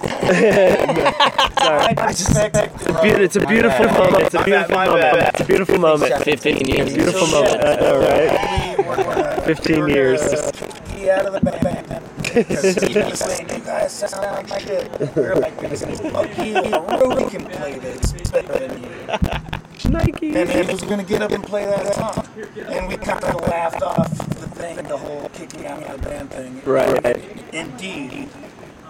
[0.00, 1.94] Sorry.
[1.96, 3.98] I just Beau- It's a beautiful bad.
[3.98, 4.22] moment.
[4.24, 5.28] It's a My bad, beautiful my moment.
[5.28, 6.24] It's a beautiful moment.
[6.24, 6.94] 15 years.
[6.94, 7.64] Beautiful moment.
[7.64, 8.78] I know, right?
[8.78, 10.20] We were gonna- 15 years.
[10.22, 12.00] gonna kick you out of the band.
[12.34, 15.14] Because he was saying, you guys sound like shit.
[15.14, 19.90] We were like, fuck you, Roadie can play this better than you.
[19.90, 20.34] Nike.
[20.34, 22.26] And he was gonna get up and play that song.
[22.66, 26.30] And we kind of laughed off the thing, the whole kicking out of the band
[26.30, 26.60] thing.
[26.64, 27.22] Right, right.
[27.52, 28.28] Indeed.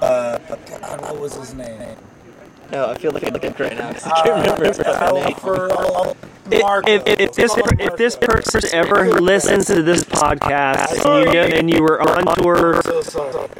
[0.00, 0.38] Uh,
[0.80, 1.96] God, what was his name?
[2.72, 5.34] No, I feel like I'm looking right now 'cause I can't remember his fucking name.
[5.36, 6.14] For, uh,
[6.50, 6.90] If, Marco.
[6.90, 11.82] if, if this if this person ever listens to this podcast and you, and you
[11.82, 12.80] were on tour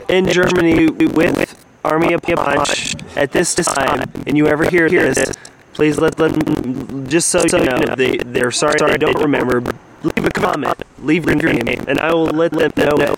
[0.08, 5.32] in Germany with Army of Ponch at this time, and you ever hear this,
[5.72, 9.62] please let them, just so you know, they, they're sorry they don't remember,
[10.02, 13.16] leave a comment, leave your name, and I will let them know.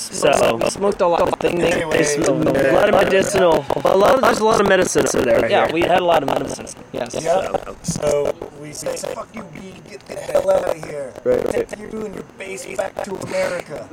[0.00, 1.60] So smoked a lot of things.
[1.60, 3.64] They, Anyway, smoked a lot of medicinal.
[3.84, 5.48] A lot of, there's a lot of medicine there.
[5.50, 6.66] Yeah, we had a lot of medicine.
[6.92, 7.14] Yes.
[7.20, 7.52] Yeah.
[7.82, 11.12] So we say, fuck you, B, get the hell out of here.
[11.24, 11.68] Right, right.
[11.68, 13.88] Take you and your base back to America.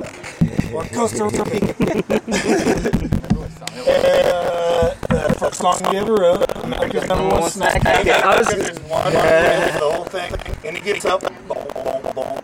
[0.73, 3.13] or Costa Rica.
[3.87, 7.85] Uh, the first song we ever wrote, America's number one snack.
[7.85, 8.47] I was-
[8.89, 10.33] one the whole thing,
[10.65, 12.39] and he gets up, boom, boom, boom.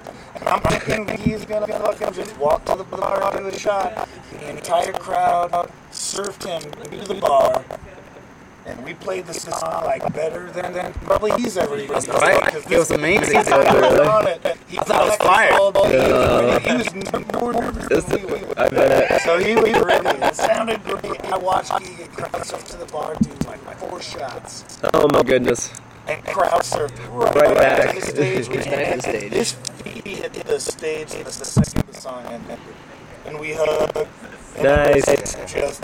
[0.47, 4.09] I'm thinking he's gonna fucking just walk to the bar, do a shot.
[4.31, 7.63] The entire crowd surfed him to the bar.
[8.65, 11.87] And we played the song like better than, than probably he's ever done.
[11.89, 12.55] right.
[12.71, 13.35] It was amazing.
[13.35, 14.57] was on it.
[14.69, 15.51] He I thought it was fire.
[15.73, 18.53] the- He was more nervous than we were.
[18.57, 19.21] I bet.
[19.23, 20.17] So he was ready.
[20.17, 21.25] It sounded great.
[21.25, 25.69] I watched Keegan crouch up to the bar, do like four shots, Oh my goodness.
[26.07, 27.95] and crowd surfed right, Right back back.
[27.95, 28.47] to the stage.
[28.47, 29.55] Right back to the stage.
[29.83, 31.13] His feet hit the stage.
[31.13, 32.43] It the second the song, and,
[33.25, 34.07] and we hugged.
[34.55, 35.07] and Nice.
[35.07, 35.83] It was just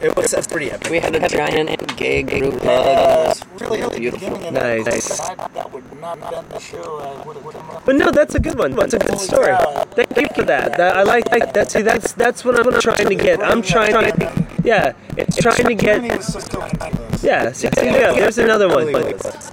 [0.00, 0.90] It was that's pretty epic.
[0.90, 2.66] We had a giant and gay group hug.
[2.66, 4.28] uh, it was really, really beautiful.
[4.28, 5.18] beginning, and Nice.
[5.18, 6.98] that would not have done the show.
[7.00, 7.84] I would have come up.
[7.86, 8.72] But no, that's a good one.
[8.72, 9.54] That's a good story.
[9.92, 10.76] Thank you for that.
[10.76, 11.54] that I like that.
[11.54, 13.42] That's see, that's that's what I'm trying to get.
[13.42, 17.24] I'm trying to, yeah, it's trying to get, was so still ridiculous.
[17.24, 17.52] yeah.
[17.52, 18.86] See, yeah, there's another one.
[18.86, 19.50] Really was.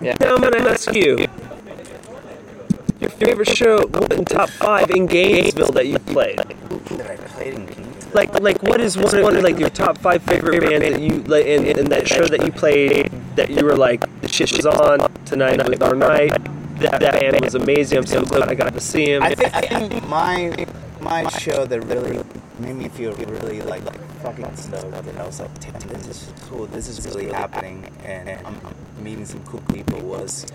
[0.00, 1.26] Now I'm gonna ask you,
[3.04, 3.78] your favorite show
[4.10, 6.38] in top five in Gainesville that you played.
[6.38, 8.10] That I played in Gainesville.
[8.14, 11.44] Like, like what is one of like your top five favorite bands that you like
[11.46, 15.12] in, in that show that you played that you were like the shit was on
[15.24, 16.30] tonight was our night.
[16.78, 17.98] That, that band was amazing.
[17.98, 19.22] I'm so glad I got to see him.
[19.22, 20.66] I think I think my
[21.00, 22.22] my show that really
[22.58, 23.82] made me feel really like
[24.22, 26.66] fucking stoked that I was like, damn, this is cool.
[26.66, 28.56] This is really happening, and I'm
[29.02, 30.00] meeting some cool people.
[30.00, 30.46] Was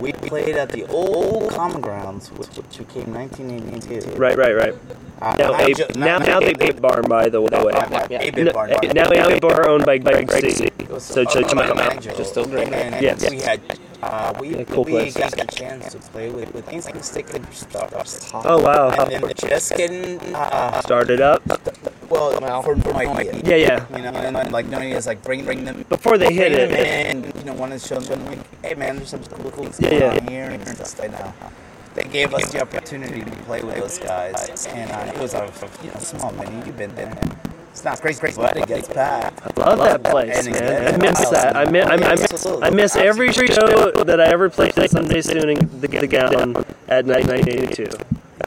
[0.00, 4.16] we played at the old Common Grounds, which, which became 1982.
[4.16, 4.74] Right, right, right.
[5.20, 7.72] Uh, Now, a, ju- now, not- now they Bar, by the way.
[8.10, 8.22] Yeah.
[8.22, 8.94] Ape Bar, No, Bar.
[8.94, 10.68] now Ape Bar owned by Greg C.
[10.98, 12.00] So check them out.
[12.00, 12.72] Just still great.
[12.72, 13.28] And Yes.
[13.30, 13.60] we had
[14.02, 15.16] uh, we, Yeah, cool we place.
[15.16, 18.30] got the chance to play with with things like Stick and Stars.
[18.34, 21.42] Oh wow, And then just getting uh, started up.
[22.08, 22.62] well, Well.
[22.62, 23.40] for, for my idea.
[23.44, 23.96] Yeah, yeah.
[23.96, 26.70] You know, and then like knowing is like bring bring them Before they hit it.
[26.72, 29.90] in, you know, want to show them like, hey man, there's some cool things Yeah,
[29.90, 30.20] going yeah.
[30.20, 31.34] on here and stuff like that.
[32.02, 35.52] They gave us the opportunity to play with those guys, and uh, it was a
[35.82, 36.64] you know small venue.
[36.64, 37.12] You've been there.
[37.72, 39.58] It's not crazy, crazy, but it gets packed.
[39.58, 40.94] I love that place, man.
[40.94, 41.56] I miss that.
[41.56, 45.20] I miss, I, I, miss, I miss every show that I ever played at Sunday
[45.20, 46.56] Tuning the, the Gown
[46.88, 47.84] at night 1982.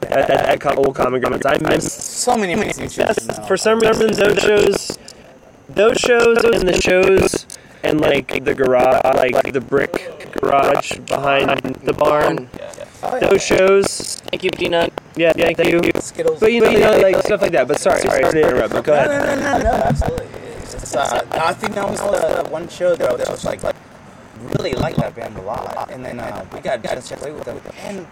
[0.02, 1.46] At, at, at Old Common Grounds.
[1.46, 4.98] I miss So many amazing shows for some reason those shows,
[5.68, 7.46] those shows and the shows
[7.84, 12.50] and like the garage, like the brick garage behind the barn.
[13.04, 13.28] Oh, yeah.
[13.28, 14.92] Those shows, Thank you, Peanut.
[15.16, 15.80] yeah, thank you.
[16.00, 16.40] Skittles.
[16.40, 17.68] But you know, you know, like stuff like that.
[17.68, 18.72] But sorry, sorry to interrupt.
[18.72, 19.38] But go No, ahead.
[19.38, 20.26] no, no, no, no, absolutely.
[20.62, 23.60] It's just, uh, I think that was the one show that I was just like,
[24.58, 25.90] really liked that band a lot.
[25.90, 28.06] And then uh, we got just to play with them, and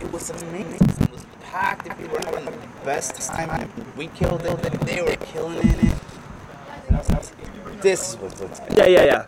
[0.00, 0.74] it was amazing.
[0.74, 1.86] It was packed.
[1.98, 2.52] We were having the
[2.84, 3.70] best time.
[3.96, 4.60] We killed it.
[4.86, 5.94] They were killing it.
[6.88, 9.24] And I was like, This is what's what's Yeah, yeah, yeah,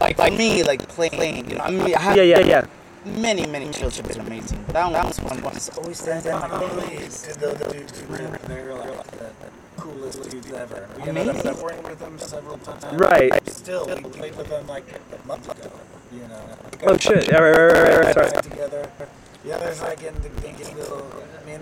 [0.00, 1.50] like for me, like playing.
[1.50, 2.66] You know, I mean, I have yeah, yeah, yeah.
[3.08, 4.64] Many, many shows have been amazing.
[4.68, 5.54] That one was one.
[5.54, 6.50] Just always stands out.
[6.50, 9.30] Not only did the, the dudes remember they're like the
[9.76, 10.88] coolest dudes ever.
[10.96, 12.84] We ended up working with them several times.
[12.94, 13.48] Right.
[13.48, 15.70] Still, we played with them like a month ago.
[16.12, 16.42] You know.
[16.84, 17.28] Oh shit!
[17.28, 18.42] Yeah, right, right, right, right, Back right.
[18.42, 18.90] together.
[19.44, 21.06] The others like in the Gainesville.
[21.40, 21.60] I mean,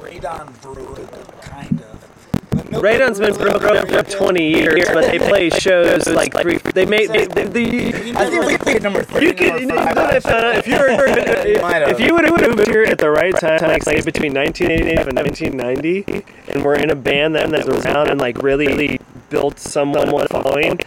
[0.00, 1.08] Radon brewed,
[1.42, 2.17] kind of.
[2.50, 6.58] Radon's been broken for 20 years, but they play shows like three.
[6.58, 9.26] They made they, they, they, I think we played number three.
[9.26, 10.26] You could, number five.
[10.26, 10.44] out?
[10.44, 10.88] Uh, if you were,
[11.90, 15.16] if you would have moved here at the right time, like say between 1988 and
[15.16, 20.30] 1990, and we're in a band that that's around and like really, really built somewhat
[20.30, 20.78] following,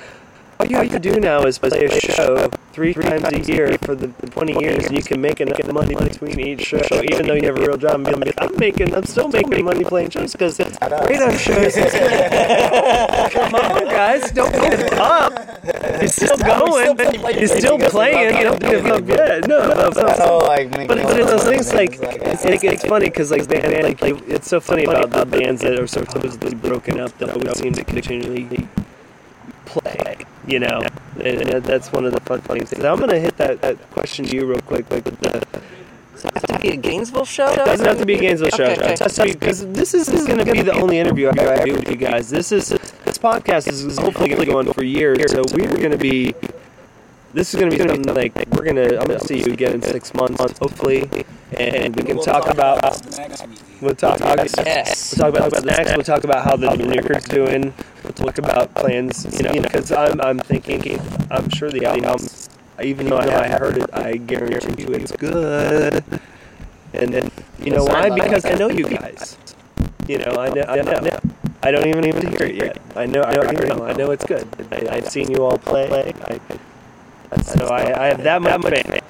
[0.62, 3.96] all you have to do now is play a show three times a year for
[3.96, 6.78] the 20 years, and you can make enough money between each show,
[7.12, 7.96] even though you have a real job.
[7.96, 11.74] And be like, I'm making, I'm still making money playing shows because it's radar shows.
[13.34, 15.34] Come on, guys, don't give up.
[16.00, 16.98] He's still going.
[17.36, 18.38] He's still playing.
[18.38, 19.48] You don't give up yet.
[19.48, 20.08] No, no, no.
[20.08, 20.70] how oh, like.
[20.78, 24.02] make But it's those things like like it's, like, it's funny because like band like
[24.02, 27.58] you- it's so funny about the bands that are so supposedly broken up that always
[27.58, 28.68] seem to continually
[29.66, 30.26] play.
[30.48, 30.82] You know,
[31.24, 32.74] and that's one of the fun things.
[32.74, 34.90] I'm gonna hit that, that question to you real quick.
[34.90, 35.30] Like with the
[36.14, 37.50] Does it have to be a Gainesville show?
[37.52, 38.64] it doesn't have to be a Gainesville show.
[38.64, 38.96] Okay, okay.
[38.96, 41.74] Just tell you because this is, is going to be the only interview I do
[41.74, 42.30] with you guys.
[42.30, 45.32] This is this podcast is, is hopefully going to go on for years.
[45.32, 46.34] So we're going to be
[47.34, 48.98] this is gonna be something like we're gonna.
[49.00, 51.10] I'm gonna see you again in six months, hopefully,
[51.58, 52.82] and we can talk about.
[53.82, 54.20] We'll talk.
[54.20, 55.16] Yes.
[55.18, 55.96] We'll talk about the next.
[55.96, 57.74] We'll talk about how the new record's doing.
[58.04, 59.26] We'll talk about plans.
[59.38, 61.00] You know, because I'm I'm thinking.
[61.32, 62.28] I'm sure the album,
[62.84, 66.04] even though I heard it, I guarantee you it's good.
[66.94, 68.10] And then you know why?
[68.10, 69.38] Because I know you guys.
[70.08, 70.64] You know, I know.
[70.64, 71.20] I know.
[71.64, 72.82] I don't even even hear it yet.
[72.96, 73.22] I know.
[73.22, 73.86] I know.
[73.86, 74.48] I know it's good.
[74.72, 76.14] I, I've seen you all play.
[76.26, 76.40] I,
[77.44, 79.04] so I, I have that much faith.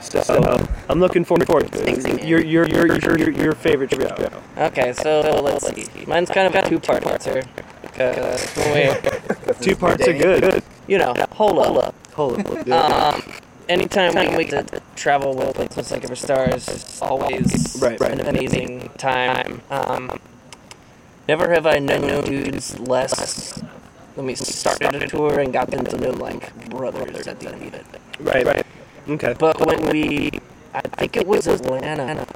[0.00, 2.24] So, so I'm looking forward to it.
[2.24, 4.30] Your your your your your, your favorite show.
[4.56, 6.04] Okay, so let's see.
[6.06, 7.42] Mine's kind of a two-part answer
[7.82, 8.96] because when
[9.48, 10.62] we, Two parts are good.
[10.86, 11.94] you know, hold up.
[12.14, 12.72] Hold on.
[12.72, 13.22] Um,
[13.68, 18.12] anytime we, we get to travel with places like Ever Stars, it's always Right, right.
[18.12, 19.62] an amazing time.
[19.70, 20.20] Um,
[21.28, 23.60] never have I known dudes less
[24.18, 27.68] when we started a tour and got them to know like brothers at the end
[27.68, 27.86] of it.
[28.18, 28.66] Right, right.
[29.08, 29.36] Okay.
[29.38, 30.40] But when we,
[30.74, 32.26] I think it was Atlanta.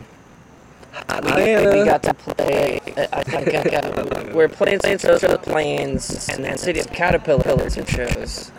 [1.24, 1.70] We, Atlanta.
[1.72, 2.80] we got to play.
[3.12, 7.88] I think uh, we're playing Saints of the Plains and then City of Caterpillars and
[7.88, 8.52] shows.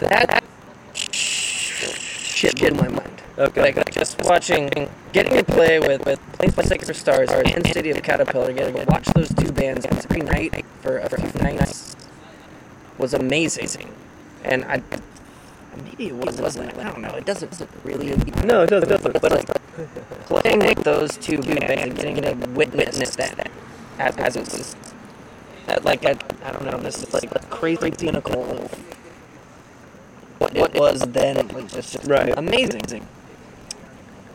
[0.00, 0.42] That
[2.36, 3.22] shit blew my mind.
[3.38, 3.60] Okay.
[3.60, 4.70] Like just watching,
[5.12, 8.84] getting to play with with Plains by Sacred Stars and City of Caterpillar, getting to
[8.84, 11.96] watch those two bands every night for a few nights
[12.98, 13.92] was amazing.
[14.44, 14.82] And I
[15.84, 16.76] maybe it was, wasn't.
[16.78, 17.14] I don't know.
[17.14, 18.14] It doesn't, doesn't really.
[18.44, 19.02] No, it doesn't.
[19.02, 19.46] But, but like
[20.26, 23.50] playing with those two bands and getting to witness that
[23.98, 24.76] as, as it was,
[25.68, 28.70] at like I, I don't know, this is like a crazy pinnacle
[30.38, 31.48] what it was then.
[31.48, 32.32] Was just, just Right.
[32.36, 33.06] amazing.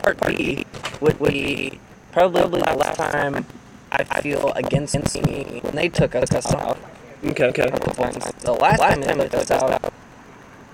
[0.02, 0.66] Part B
[1.00, 1.78] would be
[2.12, 3.46] probably the last time
[3.92, 6.78] I feel against me when they took us out.
[7.24, 7.70] Okay, okay.
[7.70, 9.92] The last time they took us out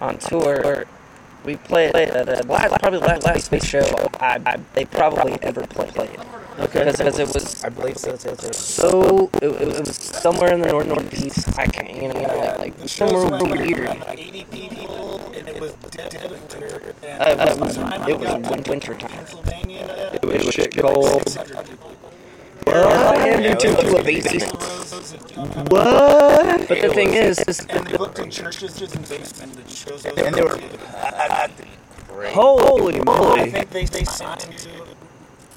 [0.00, 0.86] on tour,
[1.44, 3.84] we played uh, the last, probably the last, last space show
[4.20, 6.18] I, I, they probably ever played.
[6.58, 6.84] Okay.
[6.84, 8.16] Because it was I believe so.
[8.16, 8.50] so, so.
[8.52, 11.56] so it, it was somewhere in the north northeast.
[11.58, 14.02] I can't, you know, like, like somewhere weird.
[14.08, 15.07] Eighty people, and
[15.58, 16.94] it was dead winter.
[17.02, 19.10] Uh, it was, it was win- winter time.
[19.10, 20.10] Pennsylvania.
[20.14, 21.36] It was shit cold.
[22.66, 24.52] Well, and into a basement.
[25.72, 26.68] What?
[26.68, 30.18] But the thing is, is And they booked in churches and basement that shows those.
[30.18, 30.60] And they were.
[32.30, 33.50] Holy I moly!
[33.50, 34.70] think they they signed to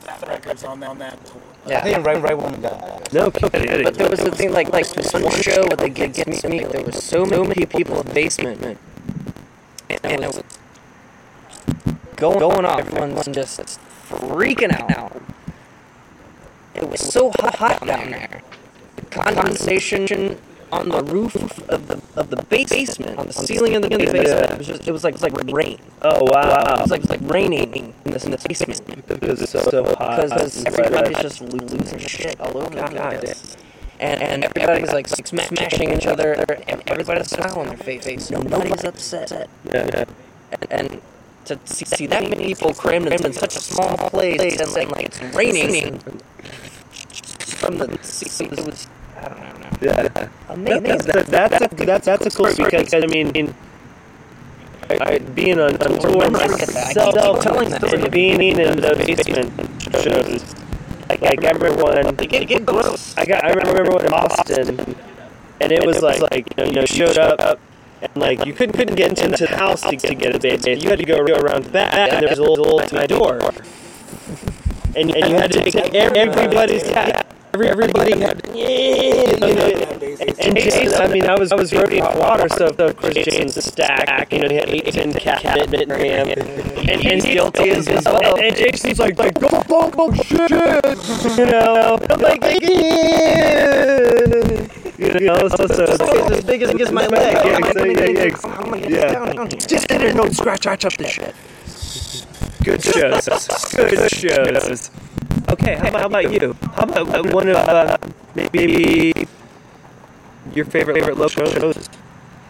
[0.01, 1.41] Fat Records on on that tour.
[1.67, 3.83] I think right, right when we got No kidding.
[3.83, 6.63] But there was the thing, like, like one show with the gig gets me.
[6.63, 8.77] There was so many people in the basement,
[10.03, 10.43] and it was
[12.15, 12.79] going going off.
[12.79, 13.79] Everyone's just
[14.09, 15.21] freaking out.
[16.75, 18.41] It was so hot down there.
[18.95, 20.37] The condensation
[20.71, 21.35] on the roof
[21.69, 24.51] of the of the basement, on the ceiling of the basement.
[24.51, 25.79] It was just it was like it was like rain.
[26.01, 26.75] Oh wow!
[26.77, 29.83] It was like it was like raining in this in this basement Because it's so
[29.95, 30.21] hot.
[30.21, 33.57] because everybody's just losing shit all over the place.
[34.01, 36.33] And, and everybody's like smashing each other,
[36.67, 38.31] and everybody's smiling on their face.
[38.31, 39.31] No, Nobody's upset.
[39.31, 40.05] Yeah, yeah.
[40.51, 41.01] And, and
[41.45, 45.05] to see, see that many people crammed in such a small place, and like, like
[45.05, 45.99] it's raining
[47.61, 48.87] from the sea, it was
[49.17, 49.69] I don't know.
[49.81, 50.29] Yeah.
[50.49, 50.83] Amazing.
[50.83, 53.53] That's, that's, that's, a, that's, that's a cool story because, I mean, in,
[54.89, 56.25] I, being on, on tour I.
[56.25, 58.01] I myself keep telling that story.
[58.01, 59.53] and being in those basement
[60.01, 60.55] shows,
[61.12, 63.16] like, like I remember when, They get, get gross.
[63.18, 64.95] I got, I remember when in Boston,
[65.59, 67.59] and it was like, you know, you know, showed up,
[68.01, 70.84] and like you couldn't couldn't get into the house to, to get a basement.
[70.84, 73.39] You had to go around the back, and there was a little to old door,
[74.95, 77.27] and, and you had to take everybody's cat.
[77.53, 79.67] Every, everybody had, yeah, you know,
[80.39, 83.61] and Jason, I mean, I was I was roading hot water, so of course Jason's
[83.61, 88.37] stack, you know, he had eight ten cabinet and RAM, and he's guilty as well.
[88.37, 91.99] And, and Jason's like, like, go, go, go, shit, you know.
[92.09, 93.81] I'm like, yeah.
[94.97, 95.99] You know, so, so, it's
[96.31, 97.33] as big as, big as my leg.
[97.33, 98.05] Yeah, so, yeah,
[98.87, 99.45] yeah, yeah.
[99.47, 101.35] Just get in and scratch, scratch up the shit.
[102.64, 103.28] Good shows.
[103.76, 104.91] Good shows.
[105.49, 106.55] Okay, how about, how about you?
[106.74, 107.97] How about one of uh,
[108.36, 109.14] maybe
[110.53, 111.89] your favorite favorite local shows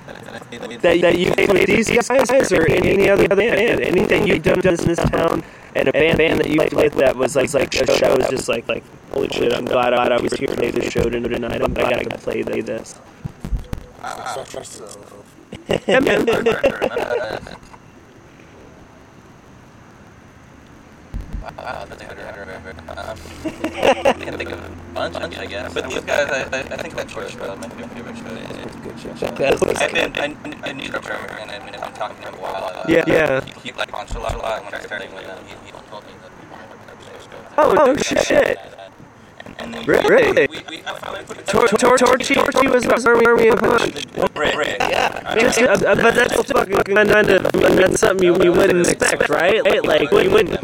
[0.05, 3.81] that, that you played with these guys or in any other band?
[3.81, 5.43] Anything you've done in this town
[5.75, 8.49] and a band band that you played that was like like a show was just
[8.49, 9.53] like like holy shit!
[9.53, 11.61] I'm glad I was here to play this show tonight.
[11.61, 12.99] I'm glad I got to play this.
[15.87, 16.25] Yeah, man.
[21.61, 22.75] Wow, that's a good record.
[22.89, 25.73] Um, I can think of a bunch, I guess.
[25.73, 28.25] But these guys, I, I, I think that short show is my favorite show.
[28.65, 29.15] It's Good show.
[29.15, 29.81] shit.
[29.81, 32.63] I've been, I, I knew Trevor, and I mean, I'm talking to him a while.
[32.65, 33.41] Uh, Yeah, yeah.
[33.45, 35.37] He, he like launched a lot, a lot when I started with him.
[35.45, 37.37] He, he told me that we wanted to a show.
[37.59, 38.57] Oh, no shit.
[39.59, 40.47] And then Really?
[40.47, 40.81] We, we,
[41.45, 43.93] Torchy, was Army of Ponch.
[44.35, 44.77] Rick, Rick.
[44.79, 45.35] Yeah.
[45.35, 49.63] Just, uh, uh, but that's fucking kind of that's something you, you wouldn't expect, right?
[49.85, 50.59] Like you wouldn't,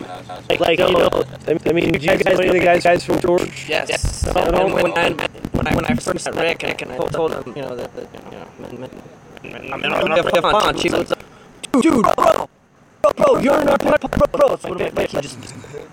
[0.50, 1.10] like, like you know.
[1.48, 3.70] I mean, did you guys know any of the guys from George?
[3.70, 4.26] Yes.
[4.28, 5.12] And when I
[5.52, 8.08] when I when I first met Rick and I told him, you know that, that
[8.72, 8.90] you know,
[9.74, 10.84] I'm in a punch.
[10.84, 12.50] He was like, dude, bro,
[13.16, 13.98] bro, you're in our bro,
[14.32, 14.54] bro.
[14.54, 15.40] It's like, like he just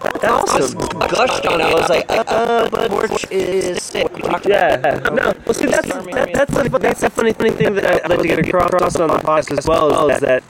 [0.01, 0.79] That's awesome.
[0.79, 1.65] gushed on it.
[1.65, 4.11] I was like, uh, but Torche is sick.
[4.47, 5.01] Yeah.
[5.13, 5.33] No.
[5.45, 8.21] Well, see, that's that, that's the that's the funny funny thing that I, I'd like
[8.21, 10.43] to get across on the podcast as well is that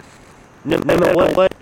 [0.64, 1.52] no, no matter what, what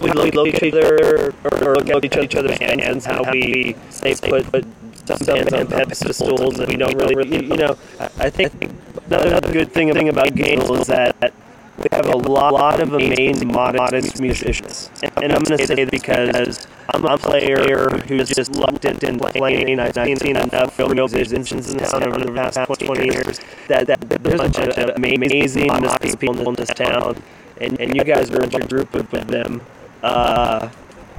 [0.00, 4.50] we look, at each other or, look at each, other's hands, how we say put
[4.50, 4.64] put
[5.04, 7.76] some hands on pedestals, and we don't really, you know.
[8.18, 8.70] I think
[9.06, 11.32] another good thing about games is that
[11.78, 15.84] we have a lot, lot of amazing modest musicians, and, and I'm going to say
[15.84, 18.54] that because I'm a player who's just
[18.84, 19.80] it and playing.
[19.80, 24.34] I've seen enough real musicians in town over the past 20 years that, that there's
[24.34, 27.22] a bunch of amazing modest people in this town,
[27.62, 29.62] and, and you guys in a group of them.
[30.02, 30.68] Uh,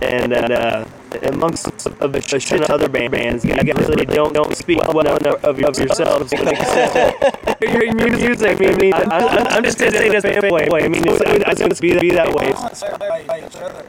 [0.02, 0.86] and uh,
[1.24, 5.60] amongst a shit other band bands, you guys really don't don't speak well enough of,
[5.60, 6.34] yourselves.
[6.34, 8.62] Like your music.
[8.62, 10.84] I mean, I, I'm just gonna say this fanboy.
[10.84, 12.52] I mean, it's, gonna be, be that way.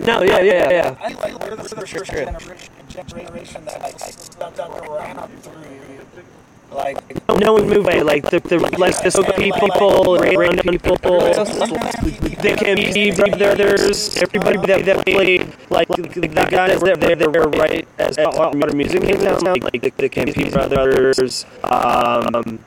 [0.06, 0.96] No, yeah, yeah, yeah.
[1.00, 2.10] I think we're the first
[2.90, 5.93] generation, that stuck around through.
[6.74, 6.98] Like,
[7.40, 8.02] No one move away.
[8.02, 9.70] Like the, the like the soca people,
[10.20, 11.20] and random people.
[12.42, 14.16] They can be brothers.
[14.18, 18.76] Everybody that, that played like the, the guys that they they were right as modern
[18.76, 19.40] music came down.
[19.40, 21.46] Like, like the, the Campy brothers.
[21.64, 22.58] Um,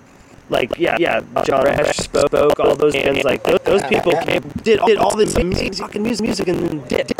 [0.49, 3.24] like yeah, yeah, John Rash spoke, all those bands.
[3.24, 6.88] Like those, those people came, did did all this amazing fucking music, music, and then
[6.88, 7.12] did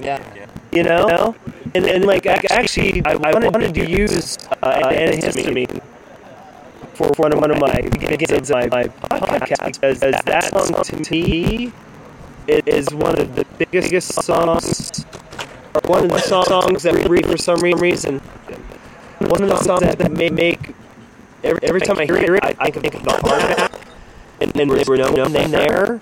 [0.00, 0.24] Yeah.
[0.72, 1.36] you know?
[1.74, 5.80] And, and like, actually, I wanted, wanted to use uh, antihistamine
[7.00, 11.72] for one of, one my begins of my, podcast because that song to me
[12.46, 15.04] it is one of the biggest songs,
[15.74, 18.18] or one of the songs that really, for some reason,
[19.18, 20.74] one of the songs that, that make,
[21.44, 23.70] every, every time I hear it, I, can think of the hard
[24.40, 26.00] and then there were no name there.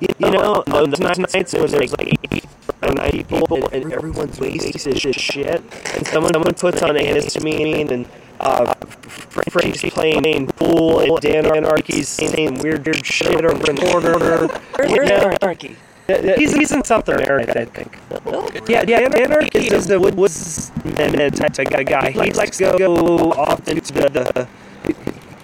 [0.00, 2.42] You, know, those nights nights it was like, 80
[2.82, 5.62] or 90 people and everyone's wasted as shit.
[5.96, 8.06] And someone someone puts on antihistamine and
[8.40, 8.74] uh,
[9.50, 14.48] Frank's playing pool and Dan Anarchy's saying weird weird shit over in order.
[14.76, 15.36] Where's You know?
[15.42, 15.76] Anarchy?
[16.38, 17.98] He's, he's in South America, I think.
[18.68, 22.10] Yeah, yeah, Anarchy is the woods man type type guy.
[22.12, 24.48] He likes to go off into the, the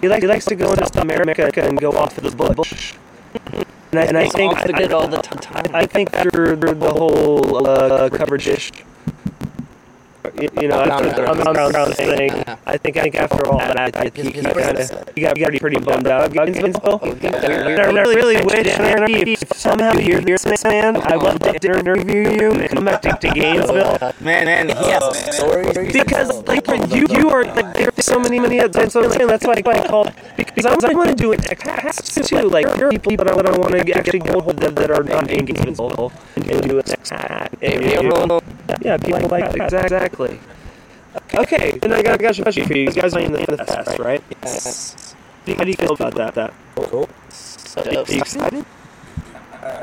[0.01, 2.95] he, likes, he likes to go into South America and go off to the bush.
[3.91, 5.67] And I, and I think off the good all the time.
[5.75, 8.73] I think after the whole uh, coverage ish,
[10.41, 12.31] you, you know, the underground thing,
[12.67, 15.59] I think I think after all that, I think he kind of he got pretty
[15.59, 16.33] pretty bummed out.
[16.33, 17.01] Gainesville.
[17.03, 21.79] And I really wish, Anarchy, if somehow you hear this, man, I would love to
[21.79, 23.99] interview you and come back to, to Gainesville.
[24.21, 25.93] Man, man, he has stories.
[25.93, 28.93] Because like you, you are like there's so many many others.
[28.93, 32.49] So I'm saying that's why I called because I want to do it next too.
[32.49, 35.03] Like there are people that I, I want to actually go hold that, that are
[35.03, 36.81] not in Gainesville and, do.
[36.81, 38.43] And, and,
[38.83, 39.73] yeah, people like that.
[39.73, 40.14] Exactly.
[41.35, 42.85] Okay, and I got, I got a question for you.
[42.87, 44.23] You guys are in the, in the fest, right?
[44.43, 45.15] Yes.
[45.47, 46.35] How do you feel about that?
[46.35, 46.53] That
[47.31, 48.65] So are you excited?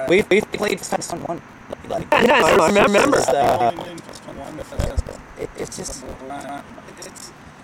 [0.10, 1.42] We we played someone
[1.90, 3.18] like Yes, I remember.
[3.18, 3.72] It's, uh,
[5.40, 6.04] it, it's just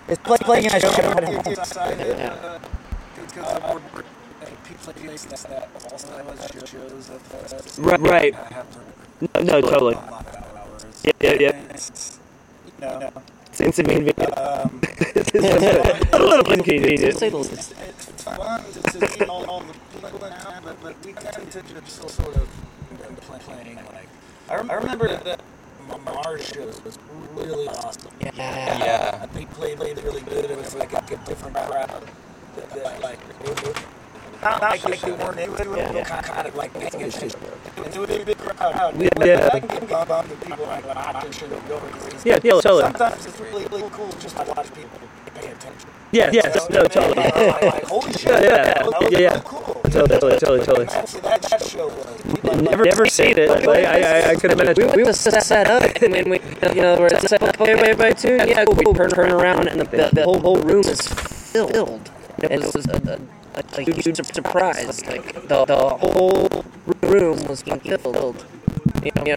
[0.08, 1.54] it's like playing in a show at home.
[7.78, 8.34] Right, right.
[9.20, 9.96] No, no, totally.
[11.04, 11.52] Yeah, yeah, yeah.
[12.80, 14.18] It's inconvenient.
[14.18, 15.34] It's
[16.12, 17.16] a little inconvenient.
[17.18, 17.74] Say the least.
[17.88, 22.10] it's fun to see all, all the people now, but, but we tend to just
[22.10, 22.48] sort of
[23.22, 24.08] playing like.
[24.48, 25.40] I, rem- I remember that
[26.04, 26.98] Mars shows was
[27.34, 28.12] really awesome.
[28.20, 28.30] Yeah.
[28.36, 29.26] Yeah.
[29.34, 30.50] They played, played really good.
[30.50, 32.02] It was like a different crowd.
[32.56, 33.18] That, that, like,
[34.42, 35.36] were, not like, they weren't.
[35.36, 36.22] They were Yeah, yeah.
[36.22, 38.94] kind of like making it just It would be a big crowd.
[39.00, 39.48] Yeah, yeah.
[39.52, 42.82] I can get bummed with people like, well, I should go because Yeah, yeah, totally.
[42.82, 44.98] Sometimes it's really, really cool just to watch people
[45.34, 45.90] pay attention.
[46.10, 47.16] Yeah, yeah, no, totally.
[47.16, 48.30] Like, holy shit.
[48.30, 49.40] Yeah, yeah, was yeah, yeah.
[49.44, 49.74] cool.
[49.90, 50.86] Totally, totally, totally.
[50.86, 52.62] Actually, that, that show was.
[52.62, 53.48] Never, never seen it.
[53.48, 54.90] Like, I, I, I could imagine.
[54.96, 56.40] We was set set up, and when we,
[56.74, 58.36] you know, we're set up, okay, everybody too.
[58.36, 58.74] Yeah, cool.
[58.74, 62.10] We turn, turn around, and the, the, the whole, whole room is filled.
[62.38, 63.37] It was a, a,
[63.78, 65.04] a huge sur- surprise.
[65.06, 66.64] Like the, the whole
[67.02, 68.46] room was filled.
[69.04, 69.36] You know, you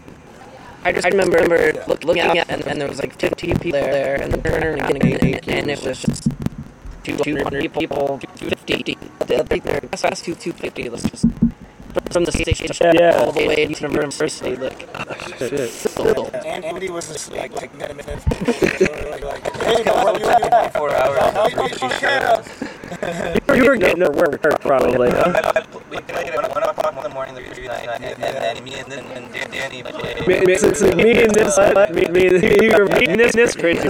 [0.84, 3.72] I just I remember, remember look, looking at, and, and there was like 50 people
[3.72, 6.28] there, and turning and, and, and it was just
[7.04, 8.98] 200 people, 250.
[9.26, 9.44] The
[9.90, 10.82] that's 250.
[10.84, 11.26] It was just
[12.10, 13.16] from the station Yeah.
[13.16, 14.88] all the way to the university, like
[15.38, 15.70] Shit.
[15.70, 16.34] filled.
[16.34, 18.24] And Andy was just like, like, like, minutes.
[18.28, 20.70] like, like, hey, what are you doing?
[20.70, 21.18] Four hours.
[21.18, 21.92] How you doing?
[22.00, 22.46] shows.
[23.56, 25.10] You were getting at work probably.
[25.10, 25.32] Huh?
[25.34, 28.22] I, I, we played at one o'clock in the morning, the retreat night, and, and
[28.22, 30.26] then me and, then, and Danny played.
[30.26, 31.56] Me, me, since me and this,
[31.90, 33.88] me, me, you were meeting this, this crazy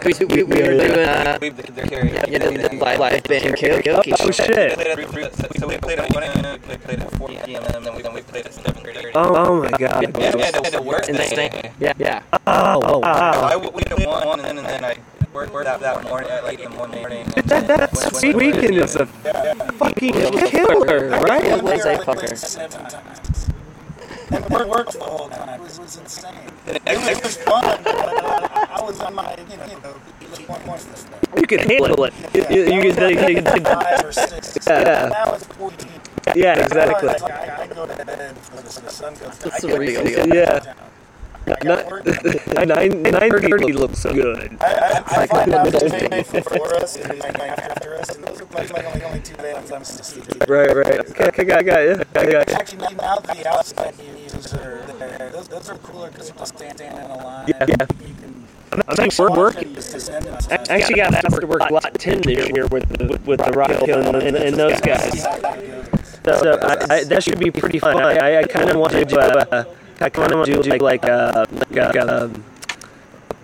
[0.00, 0.28] motherfucker.
[0.28, 0.38] but then I realized you can't do it.
[0.38, 2.14] Because we, we, we were doing uh, We they're carrying.
[2.14, 4.74] yeah, the live, band karaoke Oh shit!
[4.74, 5.28] played at three,
[5.58, 6.08] so we played at.
[6.08, 7.64] We played at four p.m.
[7.64, 9.10] and then we then we played at seven thirty.
[9.14, 10.04] Oh, oh my god!
[10.04, 11.08] And it worked.
[11.08, 11.72] And that day.
[11.80, 12.22] yeah, yeah.
[12.46, 13.42] Oh, oh wow!
[13.42, 14.96] I we did one, and then, and then I
[15.32, 17.26] worked, that, that morning at like the morning.
[17.34, 21.44] That, that when- when- sweet weekend is a fucking killer, right?
[21.44, 23.54] It was a fucker.
[24.30, 24.52] Seven times.
[24.52, 25.48] And it worked the whole time.
[25.48, 26.34] It was, it was insane.
[26.66, 29.66] It was, it was fun, but uh, I was on my, you know,
[30.20, 31.20] you know, one point this thing.
[31.40, 32.14] You can handle it.
[32.34, 34.58] You, you, you can, you can, you can Five or six.
[34.66, 35.08] Yeah.
[35.12, 35.90] Now it's 14.
[36.34, 37.08] yeah, exactly.
[37.08, 39.50] Like, I, I go to bed before the, the sun goes down.
[39.50, 40.02] That's I get real.
[40.02, 40.44] ready to go Yeah.
[40.46, 40.76] downtown.
[40.78, 40.97] I
[41.90, 42.06] work.
[42.68, 44.56] Nine nine thirty looks good.
[44.60, 48.16] I, I, I find out that they made for us and they made after us,
[48.16, 50.48] and those are like, like only, only two bands I'm with.
[50.48, 51.20] Right, right.
[51.20, 52.04] Okay, I got, got you.
[52.14, 52.54] I got you.
[52.54, 55.30] Actually, now the outside views are there.
[55.30, 57.48] Those, those are cooler because you can stand in a line.
[57.48, 57.86] Yeah, yeah.
[58.06, 59.74] You can I'm actually working.
[59.74, 62.88] just descend in I actually got asked to work a lot ten this year with
[62.88, 65.22] the, with the Rock Hill and, and, and those guys.
[66.24, 67.96] So I, I, that should be pretty fun.
[67.96, 69.66] I, I kind of want to a,
[70.00, 72.44] I kind of want to do like a like a, um,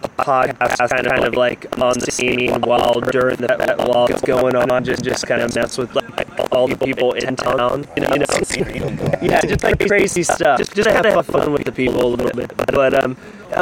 [0.02, 4.20] a podcast kind of kind of like on the scene while during that while it's
[4.20, 7.86] going on, just just kind of mess with like all the people in town.
[7.96, 8.14] You know,
[9.22, 10.58] yeah, just like crazy stuff.
[10.58, 12.52] Just just have fun with the people a little bit.
[12.56, 13.16] But um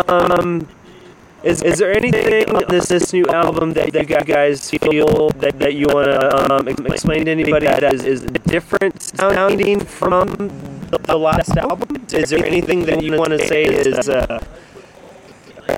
[0.09, 0.69] um.
[1.43, 5.75] Is, is there anything on this this new album that you guys feel that, that
[5.75, 10.31] you want to um, explain to anybody that is, is different sounding from
[10.93, 12.07] the, the last album?
[12.13, 14.39] Is there anything that you want to say is uh,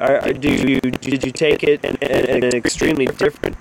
[0.01, 3.57] are, do you did you take it in, in, an extremely different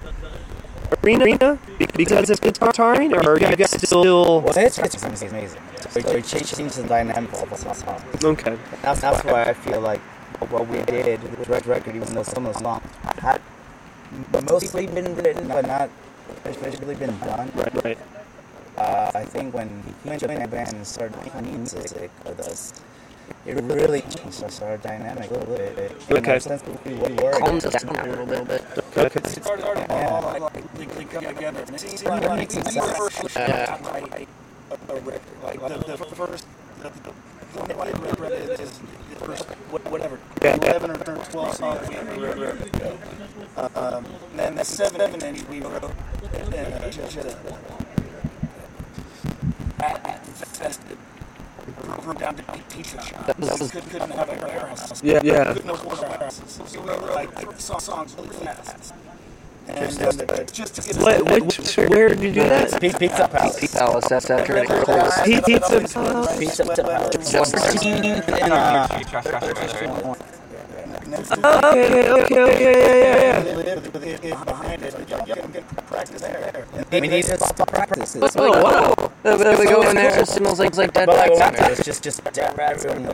[1.04, 1.60] arena
[1.96, 5.30] because of guitaring, or are you guys still Well, it's, it's amazing.
[5.30, 5.62] amazing.
[5.96, 8.02] We're, we're changing the dynamic of the song.
[8.24, 8.58] okay?
[8.82, 10.02] That's, that's why I feel like
[10.50, 12.84] what we did with the record, even though some of the songs
[13.20, 13.42] had
[14.50, 15.90] mostly been written, but not
[16.46, 17.52] especially been done.
[17.56, 17.98] Right, right.
[18.78, 19.70] Uh, I think when
[20.04, 22.74] he joined the band and started playing music with us,
[23.46, 25.92] it really changed us, our dynamic a little bit.
[26.10, 26.32] And Okay.
[26.34, 27.32] our sense of who we were.
[27.34, 28.64] Calms us down a little bit.
[28.98, 29.20] Okay.
[29.20, 31.62] It started all like, like, they, they come together.
[31.68, 33.78] And it seemed like, like when you first Yeah.
[33.92, 34.28] write
[34.72, 36.48] a, a record, like the, the first,
[36.82, 39.44] the, the, the one I read is, is the first,
[39.90, 40.56] whatever, Yeah.
[40.56, 42.58] 11 or 12 songs we we wrote.
[43.76, 47.36] Um, and then the seven inch we wrote, uh, just, uh,
[49.84, 50.98] at, at festive.
[52.04, 53.40] Broke down to pizza shop.
[53.40, 55.04] was- Couldn't, couldn't have a warehouse.
[55.04, 55.54] Yeah, yeah.
[55.54, 56.62] Couldn't afford our houses.
[56.68, 58.94] So we were like, song- songs really fast.
[59.66, 62.82] And uh, just to get What, which, where did you do that?
[62.82, 63.60] Pizza, Pizza Palace.
[63.60, 65.24] Pizza Palace, that's after it closed.
[65.24, 65.42] Pizza
[66.38, 67.34] Pizza Pizza Palace.
[71.04, 73.44] Okay, okay, okay, yeah, yeah,
[74.24, 74.44] yeah.
[74.46, 76.66] behind it, you can get practice there.
[76.92, 78.14] We need to stop practice.
[78.14, 78.36] this.
[78.38, 78.94] Oh wow!
[79.24, 81.60] We we go in there, it smells like like dead But like, wax.
[81.80, 83.08] it's just, just dead rats and we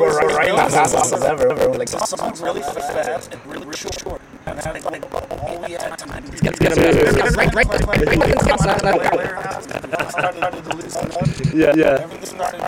[0.00, 1.48] were writing the fast songs ever.
[1.54, 4.20] We were like, Songs really fast and really, really short.
[4.46, 7.36] And I like all we had time to It's gonna move.
[7.36, 7.66] Right, right,
[10.10, 11.28] started to loosen up.
[11.54, 11.98] Yeah, yeah.
[12.02, 12.60] Everything started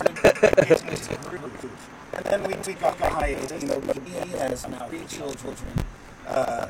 [2.17, 2.43] to get into groove.
[2.43, 5.55] And then we, we got behind, you know, he has now three children.
[6.27, 6.67] Uh,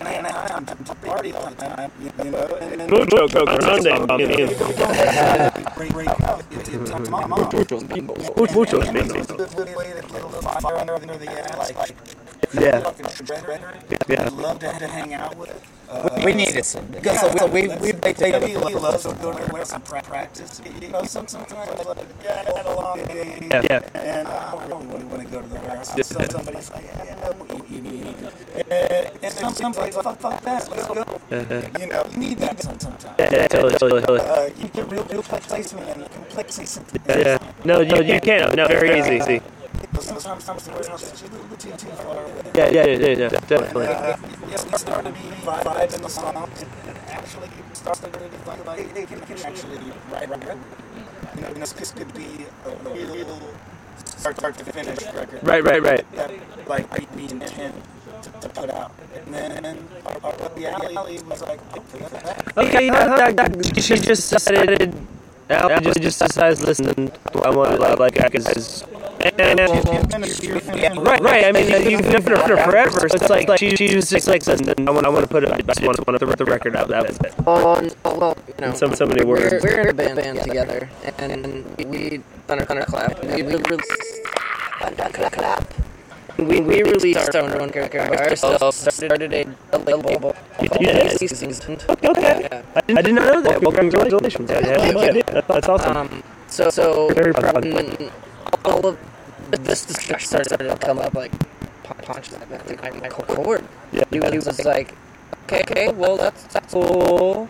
[0.00, 3.88] and I, I'm to party all the time, you know, and then Mucho Grande.
[5.76, 6.44] break, break out.
[6.50, 7.40] It's, it's my mom.
[7.40, 8.30] Muchos It was bingos.
[12.54, 13.04] A good way to get a little fire under, under the ass.
[13.04, 13.08] Like, Yeah.
[13.08, 13.78] fucking brethren.
[14.08, 14.28] Yeah.
[14.30, 15.50] Love to, to hang out with.
[15.88, 16.32] Uh, We
[16.62, 16.86] some.
[16.86, 18.80] Because so we, so we, we played together He before.
[18.80, 20.60] loves to go to some pra- practice.
[20.80, 23.48] You know, some- sometimes like, yeah, I had a long day.
[23.50, 23.62] Yeah.
[23.70, 23.80] yeah.
[23.94, 25.94] And I don't really want to go to the warehouse.
[25.94, 28.16] So somebody's like, yeah, yeah, we, we, we need
[28.56, 29.18] it.
[29.22, 31.04] And, some, somebody's like, fuck, fuck that, let's go.
[31.80, 33.18] You know, you need that some- sometimes.
[33.18, 34.20] Yeah, totally, totally, totally.
[34.20, 36.80] Uh, you get real, real placement and complexity.
[37.08, 37.38] Yeah.
[37.64, 38.54] No, you, you can.
[38.56, 39.42] No, very easy.
[42.54, 43.86] Yeah, yeah, yeah, yeah, yeah definitely.
[43.86, 44.16] Uh,
[44.48, 46.50] yes, we started to be vibes in the song.
[46.86, 48.94] And actually, started to really think about it.
[48.94, 49.78] They can, can actually
[50.10, 50.58] write record.
[51.36, 53.38] You know, this, this could be a real
[54.04, 55.40] start, start to finish record.
[55.42, 56.12] Right, right, right.
[56.12, 56.30] That,
[56.66, 57.74] like, we intend
[58.22, 58.92] to, to put out.
[59.14, 64.30] And then our, our, the alley was like, okay, that, Okay, uh, that, she just
[64.32, 64.94] decided.
[65.52, 66.60] I just just decided.
[66.60, 67.10] Listen,
[67.44, 68.84] I want to like because.
[69.24, 69.60] And,
[70.98, 71.44] right, right.
[71.44, 74.26] I mean, uh, you've known her forever, so it's like, like she, she was just
[74.26, 76.26] like, listen, I want, I want to put it, I just want to, want to
[76.26, 76.88] put the record out.
[76.88, 77.32] That was it.
[77.46, 79.62] Well, n- well, you know, So, so many we're, words.
[79.64, 83.22] we're in a band, band together, and we thunder thunderclap.
[83.22, 84.26] We we released
[84.80, 85.72] thunderclap.
[86.38, 88.76] We we released our own record ourselves.
[88.94, 90.34] Started a, a label.
[90.60, 91.18] You did?
[91.18, 91.84] Seasoned.
[91.88, 92.48] Okay.
[92.48, 92.62] Yeah.
[92.74, 93.62] I didn't, I did not know that.
[93.62, 94.50] Well, congratulations.
[94.50, 95.44] I had no idea.
[95.46, 95.96] That's, awesome.
[95.96, 96.22] Um.
[96.48, 97.64] So so Very proud.
[97.64, 98.10] when
[98.64, 98.98] all of
[99.50, 101.32] this discussion started to come up, like
[101.82, 103.64] punch that like, my Michael Cord.
[103.92, 104.04] Yeah.
[104.10, 104.94] He was like,
[105.44, 107.48] okay, okay, well that's that's cool.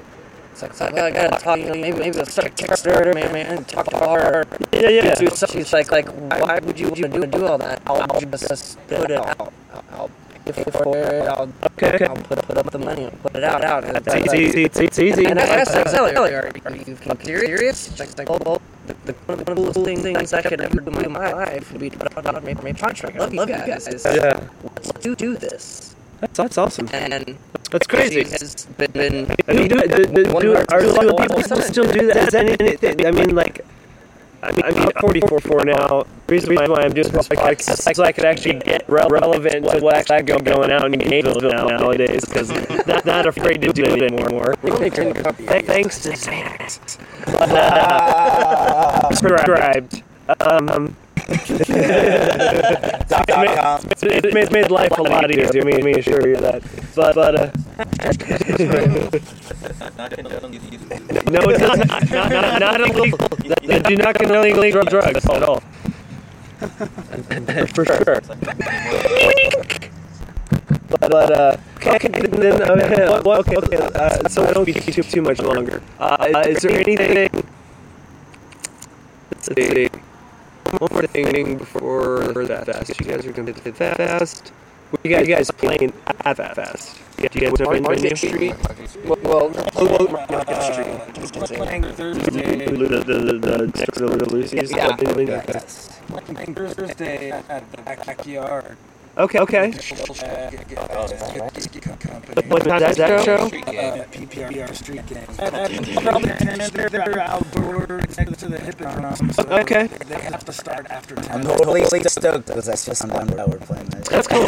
[0.53, 3.33] It's like, so I gotta talk, you know, maybe maybe let's start a Kickstarter, man,
[3.33, 4.45] man, talk to her.
[4.73, 5.15] Yeah, yeah.
[5.15, 5.61] Something.
[5.61, 7.81] She's like, like, why would you you do do all that?
[7.87, 9.41] I'll just put it out.
[9.41, 9.53] I'll,
[9.93, 10.11] I'll
[10.45, 11.27] pay for it.
[11.29, 12.05] I'll Okay, okay.
[12.05, 13.07] I'll put put up the money.
[13.07, 13.65] I'll put it out.
[13.65, 13.85] Out.
[13.85, 15.25] And It's easy, easy, it's it's easy.
[15.25, 17.97] and I asked her, Sally, are, are you serious?
[17.97, 21.13] She's like, well, the, the, one of the coolest things I could ever do in
[21.13, 23.17] my life would be to put out a my contract.
[23.17, 23.89] I love, love you guys.
[24.05, 24.49] Yeah.
[24.63, 25.92] Let's do, do this.
[26.23, 26.89] That's, that's awesome.
[26.93, 27.37] And
[27.73, 28.23] That's crazy.
[28.23, 32.29] has been, I mean, do, do, do, do, are, do people- still do that?
[32.29, 33.05] Is anything?
[33.07, 33.65] I mean, like,
[34.45, 36.05] I mean, I'm 44 for now.
[36.29, 40.23] Reason why I'm doing this podcast so I could actually get relevant to what's actually
[40.23, 42.51] go- going on in Gainesville now nowadays because
[42.87, 44.55] not not afraid to do it anymore.
[44.63, 46.79] Th- Thanks to Xanax.
[49.19, 50.03] Subscribed.
[50.41, 50.97] Um,
[53.09, 53.81] Dot com.
[53.91, 55.65] it's, it's made, made life a lot easier.
[55.65, 56.63] Me, me assure you that.
[56.95, 57.51] But, but uh,
[59.97, 60.83] Not condone use- use-
[61.31, 61.79] no, it's not,
[62.11, 63.19] not, not, not illegal.
[63.81, 65.63] Do not condone illegal drugs at all.
[67.75, 68.21] For sure.
[70.89, 75.23] But, but uh, okay, then, okay, okay, okay, uh, so I don't be too, too
[75.23, 75.83] much longer.
[75.99, 77.31] Uh, is there anything,
[79.31, 79.89] let's see,
[80.79, 83.01] one more thing before that fast.
[83.01, 84.49] You guys are going to hit that fast.
[84.91, 86.99] What you guys, you guys playing at that fast?
[87.17, 88.55] Do you guys have any Market Street.
[89.05, 89.49] Well, well
[90.09, 91.57] Market uh, Street.
[91.57, 92.67] playing Thursday.
[92.67, 94.71] The, the, the, the, the Lucy's?
[94.71, 94.97] Yeah.
[96.55, 98.77] Thursday at the backyard.
[99.19, 99.71] Okay, okay.
[102.49, 103.49] What time is that show?
[103.49, 105.03] PPR street.
[106.03, 106.57] Probably they're,
[108.17, 109.33] next to the.
[109.35, 109.87] So Okay.
[109.87, 111.31] They have to start after 10.
[111.31, 113.05] I'm totally stoked because that's just
[113.37, 113.85] that we're playing.
[113.87, 114.05] That.
[114.07, 114.41] That's cool.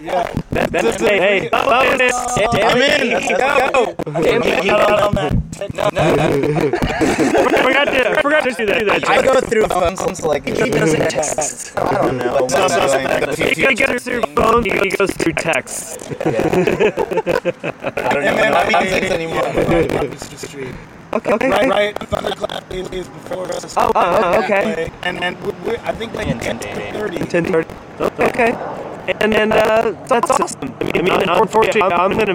[0.00, 0.32] Yeah.
[0.50, 2.12] That, that's, hey, hey, bonus!
[2.36, 3.10] I'm in.
[3.12, 3.94] Let's go.
[4.06, 4.20] I
[7.70, 8.78] forgot to, I forgot to do that.
[8.80, 11.76] Do that I go through phones like he doesn't text.
[11.78, 12.34] I don't know.
[12.34, 13.54] what I'm doing.
[13.54, 16.10] He goes through phone, he goes through text.
[16.24, 16.30] I
[18.12, 19.46] don't know how to text anymore.
[21.12, 21.50] Okay, okay.
[21.50, 21.98] Right, right.
[22.08, 23.74] Thunderclap is, is before us.
[23.76, 24.92] Oh, oh, oh okay.
[25.02, 27.18] And and we, we, I think like And- 10 and- 30.
[27.18, 28.28] 10:30.
[28.28, 28.52] Okay.
[29.20, 30.74] And then, uh, that's awesome.
[30.80, 32.34] I mean, I mean unfortunately, I'm gonna,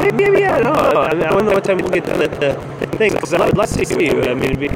[0.00, 1.00] maybe, maybe, I don't know.
[1.00, 3.46] I, mean, I don't know what time we'll get to the, the thing, because I
[3.46, 4.22] would like to see you.
[4.22, 4.68] I mean, it'd be,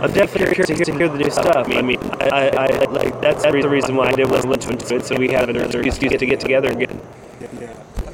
[0.00, 1.68] I'm definitely curious to hear, to hear the new stuff.
[1.68, 4.96] I mean, I, I, I like, that's the reason why I did was listen to
[4.96, 7.00] it, so we have an excuse to get together again.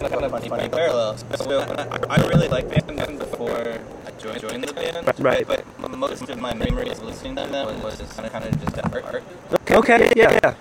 [0.01, 1.25] funny, funny parallels.
[1.37, 5.13] So I, I really liked band before I joined, joined the band.
[5.19, 5.47] Right.
[5.47, 5.65] But
[5.97, 8.79] most of my memories of listening to them was just kind of, kind of just
[8.79, 9.23] at art.
[9.53, 10.55] Okay, okay, yeah, yeah.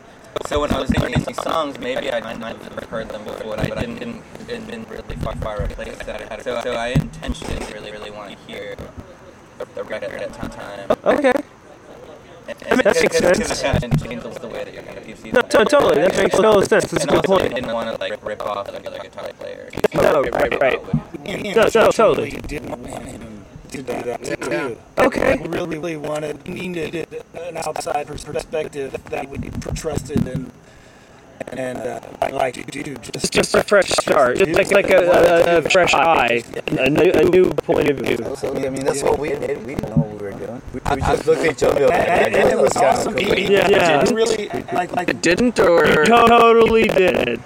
[0.47, 3.71] So when I was singing these songs, maybe I might have heard them before, but
[3.71, 6.43] I didn't, didn't, didn't, didn't really far, far replace that.
[6.43, 8.75] So, so I intentionally really, really want to hear
[9.57, 10.97] the, the record at that time.
[11.03, 11.33] Okay.
[12.47, 13.61] And, that makes sense.
[13.61, 16.17] It kind of changes the way that you're going to see No, to- totally, that
[16.17, 16.91] makes total sense.
[16.91, 19.69] That's a good also, I didn't want to like rip off another guitar player.
[19.93, 20.81] No, right, right.
[21.55, 22.31] No, no, totally.
[23.81, 24.77] Didn't want him to do that too.
[24.97, 25.37] Okay.
[25.37, 30.51] We really, really wanted, needed an outside perspective that would be trusted and
[31.47, 31.99] and uh,
[32.31, 35.93] like, dude, just It's just a fresh start, just like like a, a, a fresh
[35.93, 38.17] eye, a new, a new point of view.
[38.37, 39.65] So, I mean, that's what we did.
[39.65, 40.61] We didn't know what we were doing.
[40.73, 41.87] We, we just looked at each other.
[41.87, 43.13] Like, and, and it was awesome.
[43.13, 43.35] cool.
[43.35, 43.99] He- Yeah, yeah.
[43.99, 47.41] didn't really like like It didn't, or Totally did.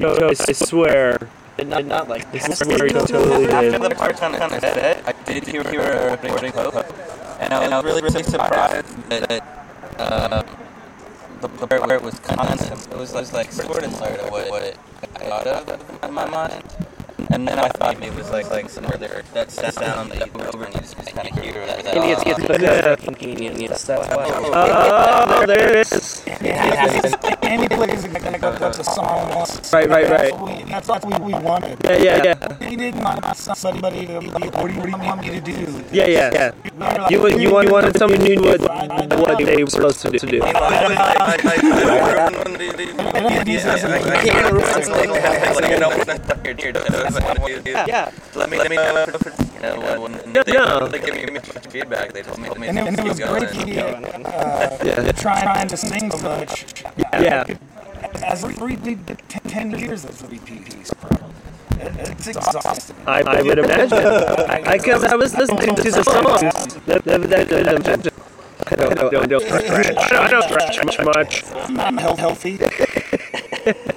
[0.02, 1.28] I swear.
[1.56, 5.12] Did not, not like I swear he totally After the part on the set, I
[5.24, 6.86] did hear hear a recording hook,
[7.40, 9.42] and I was really really surprised that, that
[9.98, 10.42] uh,
[11.40, 12.86] the, the part where it was constant.
[12.92, 14.78] It was, it was like sort of sort of what, what
[15.16, 16.62] I thought of in my mind.
[17.30, 20.26] And then I thought maybe it was like like somewhere there that sat down that
[20.26, 21.84] you go over and you just kind of hear that.
[21.84, 23.82] that it's, it's because convenience.
[23.84, 24.26] That's why.
[24.28, 26.22] Oh, there it is.
[26.26, 29.72] and he plays like a, a song once.
[29.72, 30.40] Right, right, That's right.
[30.40, 31.78] what we, that's what we, we wanted.
[31.84, 32.68] Yeah, yeah, yeah.
[32.68, 35.28] He didn't want somebody to be like, what do you, what do you want me
[35.30, 35.84] to do?
[35.92, 37.08] Yeah, yeah, yeah.
[37.10, 40.40] You, you, you wanted somebody who knew what, what they were supposed to do.
[47.86, 48.10] Yeah.
[48.34, 49.06] Let me, let me know,
[49.54, 50.88] you know, when, when they, Yeah.
[50.90, 51.40] they give me, me
[51.70, 52.12] feedback.
[52.12, 53.50] They told me to And it, and it was great.
[54.26, 55.12] Uh, Yeah.
[55.12, 56.64] trying, trying to sing so much.
[56.98, 57.35] Yeah.
[58.24, 61.30] As three, ten, ten years of VPPs, bro.
[61.78, 62.96] It's exhausting.
[63.06, 63.98] I, I would imagine.
[63.98, 66.74] I because I, was listening to the songs.
[66.86, 68.12] That, that, that, that,
[68.68, 70.12] I don't, I don't, I don't scratch.
[70.12, 71.44] I don't scratch much.
[71.78, 72.58] I'm health- healthy.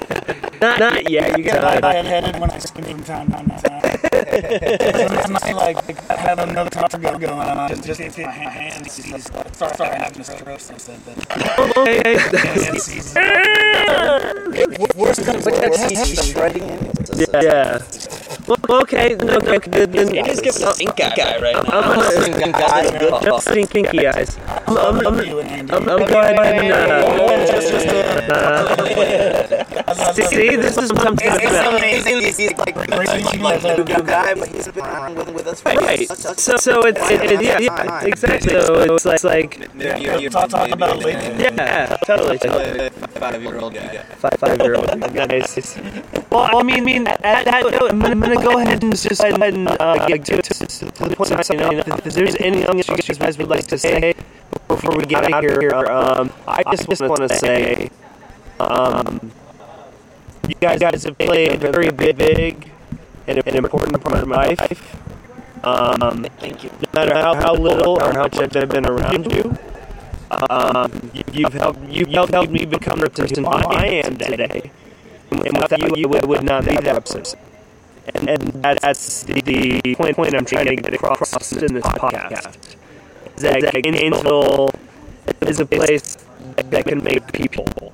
[0.62, 1.38] Not, not yet.
[1.40, 3.69] You I got get headed when I spend from time to time.
[3.84, 7.70] It's not like have another go- going on.
[7.70, 10.60] Just, just if my hands he's start start having a stroke
[11.78, 12.16] okay.
[14.96, 16.26] Worse than worse.
[16.26, 17.30] shredding it.
[17.32, 17.80] Yeah.
[18.48, 19.16] Well, okay.
[19.16, 19.70] Okay.
[19.70, 21.62] Then, then You just give a stink eye right now.
[21.70, 21.84] I'm
[22.40, 24.38] gonna just stinky eyes.
[24.68, 25.20] I'm, I'm, I'm.
[25.72, 26.40] I'm, I'm going
[28.32, 28.76] uh,
[29.88, 32.22] uh, see, this is I'm talking It's amazing.
[32.22, 32.76] He's like,
[33.78, 36.08] he's a new guy, but he's been around with, with us for Right.
[36.08, 38.50] such- such- So, so it's it, it, yeah, yeah, exactly.
[38.62, 41.36] So it's like, like Talk, talk about it later.
[41.40, 42.38] yeah, totally.
[42.38, 44.04] Five-year-old guy.
[44.18, 45.78] Five, five year old guys.
[46.32, 49.22] Well, I mean, I mean, at that note, I'm, I'm gonna go ahead and just
[49.22, 51.32] go ahead and uh, get to, to, to the point.
[51.50, 54.14] You know, if there's anything else you guys would like to say
[54.68, 57.90] before we get out of here, um, I just, just want to say,
[58.60, 59.32] um,
[60.48, 62.79] you guys guys have played a very big and
[63.38, 64.96] an important part of my life.
[65.64, 66.72] Um, Thank you.
[66.72, 69.58] no matter how, how little or how much I've been around you,
[70.50, 74.72] um, you, you've helped you've helped me become the person I am today.
[75.32, 77.40] And without you, I would not be that person.
[78.16, 82.58] And, and that's the, the point, point I'm trying to get across in this podcast.
[83.36, 84.70] Is that Gainesville
[85.42, 86.18] is a place
[86.56, 87.94] that can make people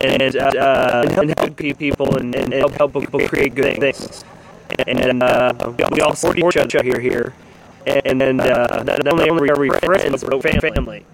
[0.00, 4.24] and, uh, and help people and, and help, help people create good things.
[4.86, 7.34] And uh, we all support each other here, here.
[7.86, 11.04] And then uh, not only are we friends, but family.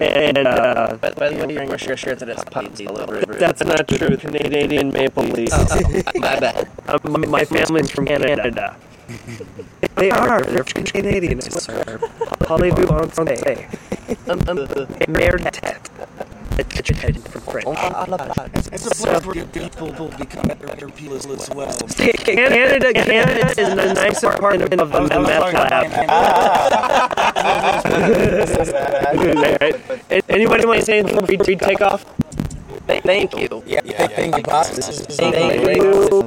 [0.00, 3.28] And uh, By, by the way, you're sure sure that it's puppy all over it.
[3.38, 4.16] that's not true.
[4.16, 5.50] Canadian Maple Leaf.
[6.16, 6.68] My bad.
[6.86, 8.76] Uh, my family's from Canada.
[9.96, 10.42] They are.
[10.42, 11.38] They're Canadian.
[11.38, 11.98] I swear.
[12.46, 13.66] Parlez-vous en français?
[16.58, 16.70] Um, um.
[16.76, 17.66] Educated from French.
[17.66, 18.50] I love that.
[18.72, 21.72] It's a place where you people will become better people as well.
[21.96, 25.92] Canada, Canada is the nicer part of the meth lab.
[30.28, 32.04] Anybody want to say anything before we take off?
[32.86, 33.62] Thank you.
[33.66, 35.34] Yeah, yeah, thank you, is Thank
[35.82, 36.22] you.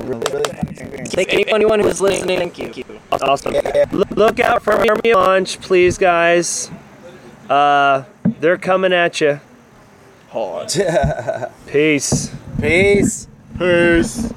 [1.05, 2.37] Thank anyone who's listening.
[2.37, 2.83] Thank you.
[3.11, 3.53] Awesome.
[3.53, 3.85] Yeah, yeah.
[3.91, 6.69] Look out for me launch, please, guys.
[7.49, 8.03] Uh,
[8.39, 9.39] they're coming at you.
[11.67, 12.29] Peace.
[12.61, 13.27] Peace.
[13.57, 14.31] Peace.